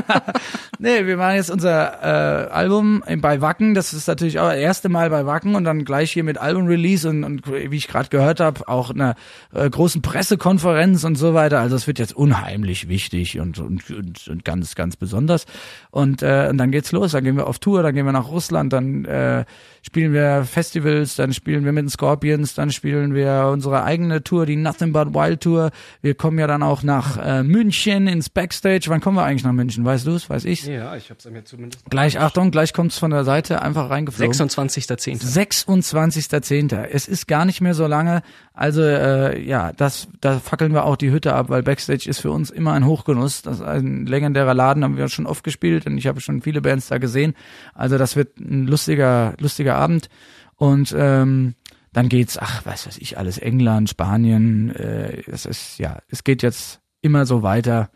nee, 0.80 1.06
wir 1.06 1.16
machen 1.16 1.36
jetzt 1.36 1.50
unser 1.50 2.02
äh, 2.02 2.50
Album 2.50 3.04
bei 3.18 3.40
Wacken. 3.40 3.74
Das 3.74 3.92
ist 3.92 4.08
natürlich 4.08 4.40
auch 4.40 4.48
das 4.48 4.58
erste 4.58 4.88
Mal 4.88 5.08
bei 5.08 5.24
Wacken 5.24 5.54
und 5.54 5.62
dann 5.62 5.84
gleich 5.84 6.10
hier 6.10 6.24
mit 6.24 6.36
Album-Release 6.36 7.08
und, 7.08 7.22
und 7.22 7.46
wie 7.46 7.76
ich 7.76 7.86
gerade 7.86 8.08
gehört 8.08 8.40
habe, 8.40 8.66
auch 8.66 8.90
einer 8.90 9.14
äh, 9.52 9.70
großen 9.70 10.02
Pressekonferenz 10.02 11.04
und 11.04 11.14
so 11.14 11.32
weiter. 11.32 11.60
Also 11.60 11.76
es 11.76 11.86
wird 11.86 12.00
jetzt 12.00 12.16
unheimlich 12.16 12.88
wichtig 12.88 13.38
und, 13.38 13.60
und, 13.60 13.88
und, 13.92 14.26
und 14.26 14.44
ganz, 14.44 14.74
ganz 14.74 14.96
besonders. 14.96 15.46
Und, 15.92 16.24
äh, 16.24 16.48
und 16.50 16.58
dann 16.58 16.72
geht's 16.72 16.90
los. 16.90 17.12
Dann 17.12 17.22
gehen 17.22 17.36
wir 17.36 17.46
auf 17.46 17.60
Tour, 17.60 17.84
dann 17.84 17.94
gehen 17.94 18.04
wir 18.04 18.12
nach 18.12 18.32
Russland, 18.32 18.72
dann 18.72 19.04
äh, 19.04 19.44
spielen 19.82 20.12
wir 20.12 20.42
Festivals, 20.44 21.14
dann 21.14 21.32
spielen 21.32 21.64
wir 21.64 21.70
mit 21.70 21.84
den 21.84 21.88
Scorpions, 21.88 22.54
dann 22.54 22.72
spielen 22.72 23.14
wir 23.14 23.50
unsere 23.52 23.84
eigene 23.84 24.24
Tour, 24.24 24.44
die 24.44 24.56
Nothing 24.56 24.92
But 24.92 25.14
Wild 25.14 25.40
Tour. 25.40 25.70
Wir 26.02 26.16
kommen 26.16 26.40
ja 26.40 26.48
dann 26.48 26.63
auch 26.66 26.82
nach 26.82 27.16
äh, 27.16 27.42
München 27.42 28.06
ins 28.06 28.28
Backstage. 28.28 28.86
Wann 28.88 29.00
kommen 29.00 29.16
wir 29.16 29.24
eigentlich 29.24 29.44
nach 29.44 29.52
München? 29.52 29.84
Weißt 29.84 30.06
du 30.06 30.12
es? 30.12 30.28
Weiß 30.28 30.44
ich's? 30.44 30.66
Ja, 30.66 30.96
ich 30.96 31.10
hab's 31.10 31.24
mir 31.24 31.44
zumindest. 31.44 31.84
Gleich, 31.90 32.18
Achtung, 32.18 32.50
gleich 32.50 32.72
kommt's 32.72 32.98
von 32.98 33.10
der 33.10 33.24
Seite 33.24 33.62
einfach 33.62 33.90
reingeflogen. 33.90 34.34
26.10. 34.34 35.22
26.10. 35.22 36.76
Es 36.90 37.08
ist 37.08 37.28
gar 37.28 37.44
nicht 37.44 37.60
mehr 37.60 37.74
so 37.74 37.86
lange. 37.86 38.22
Also 38.52 38.82
äh, 38.82 39.40
ja, 39.40 39.72
das, 39.72 40.08
da 40.20 40.38
fackeln 40.38 40.72
wir 40.72 40.84
auch 40.84 40.96
die 40.96 41.10
Hütte 41.10 41.34
ab, 41.34 41.48
weil 41.48 41.62
Backstage 41.62 42.08
ist 42.08 42.20
für 42.20 42.30
uns 42.30 42.50
immer 42.50 42.72
ein 42.72 42.86
Hochgenuss. 42.86 43.42
Das 43.42 43.56
ist 43.56 43.62
ein 43.62 44.06
legendärer 44.06 44.54
Laden, 44.54 44.84
haben 44.84 44.96
wir 44.96 45.08
schon 45.08 45.26
oft 45.26 45.44
gespielt 45.44 45.86
und 45.86 45.98
ich 45.98 46.06
habe 46.06 46.20
schon 46.20 46.42
viele 46.42 46.60
Bands 46.60 46.88
da 46.88 46.98
gesehen. 46.98 47.34
Also 47.74 47.98
das 47.98 48.16
wird 48.16 48.38
ein 48.38 48.66
lustiger, 48.66 49.34
lustiger 49.38 49.76
Abend. 49.76 50.08
Und 50.56 50.94
ähm, 50.96 51.54
dann 51.94 52.08
geht's, 52.08 52.36
ach, 52.38 52.62
was 52.66 52.86
weiß 52.86 52.98
ich, 52.98 53.16
alles 53.18 53.38
England, 53.38 53.88
Spanien, 53.88 54.74
äh, 54.74 55.22
es 55.30 55.46
ist, 55.46 55.78
ja, 55.78 55.98
es 56.08 56.24
geht 56.24 56.42
jetzt 56.42 56.80
immer 57.00 57.24
so 57.24 57.42
weiter 57.42 57.88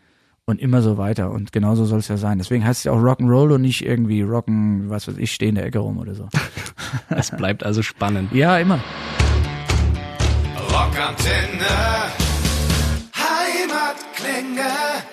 und 0.45 0.59
immer 0.61 0.81
so 0.81 0.97
weiter 0.97 1.31
und 1.31 1.51
genauso 1.51 1.85
soll 1.85 1.99
es 1.99 2.07
ja 2.07 2.17
sein. 2.17 2.37
Deswegen 2.37 2.65
heißt 2.65 2.79
es 2.79 2.83
ja 2.85 2.93
auch 2.93 3.01
Rock'n'Roll 3.01 3.53
und 3.53 3.61
nicht 3.61 3.85
irgendwie 3.85 4.23
Rock'n, 4.23 4.89
was 4.89 5.07
weiß 5.07 5.17
ich, 5.17 5.33
stehen 5.33 5.55
der 5.55 5.65
Ecke 5.65 5.79
rum 5.79 5.97
oder 5.97 6.15
so. 6.15 6.29
es 7.09 7.29
bleibt 7.31 7.63
also 7.63 7.83
spannend. 7.83 8.31
Ja, 8.33 8.57
immer. 8.57 8.79
Rockantenne. 10.71 11.67
Heimatklänge. 13.13 14.98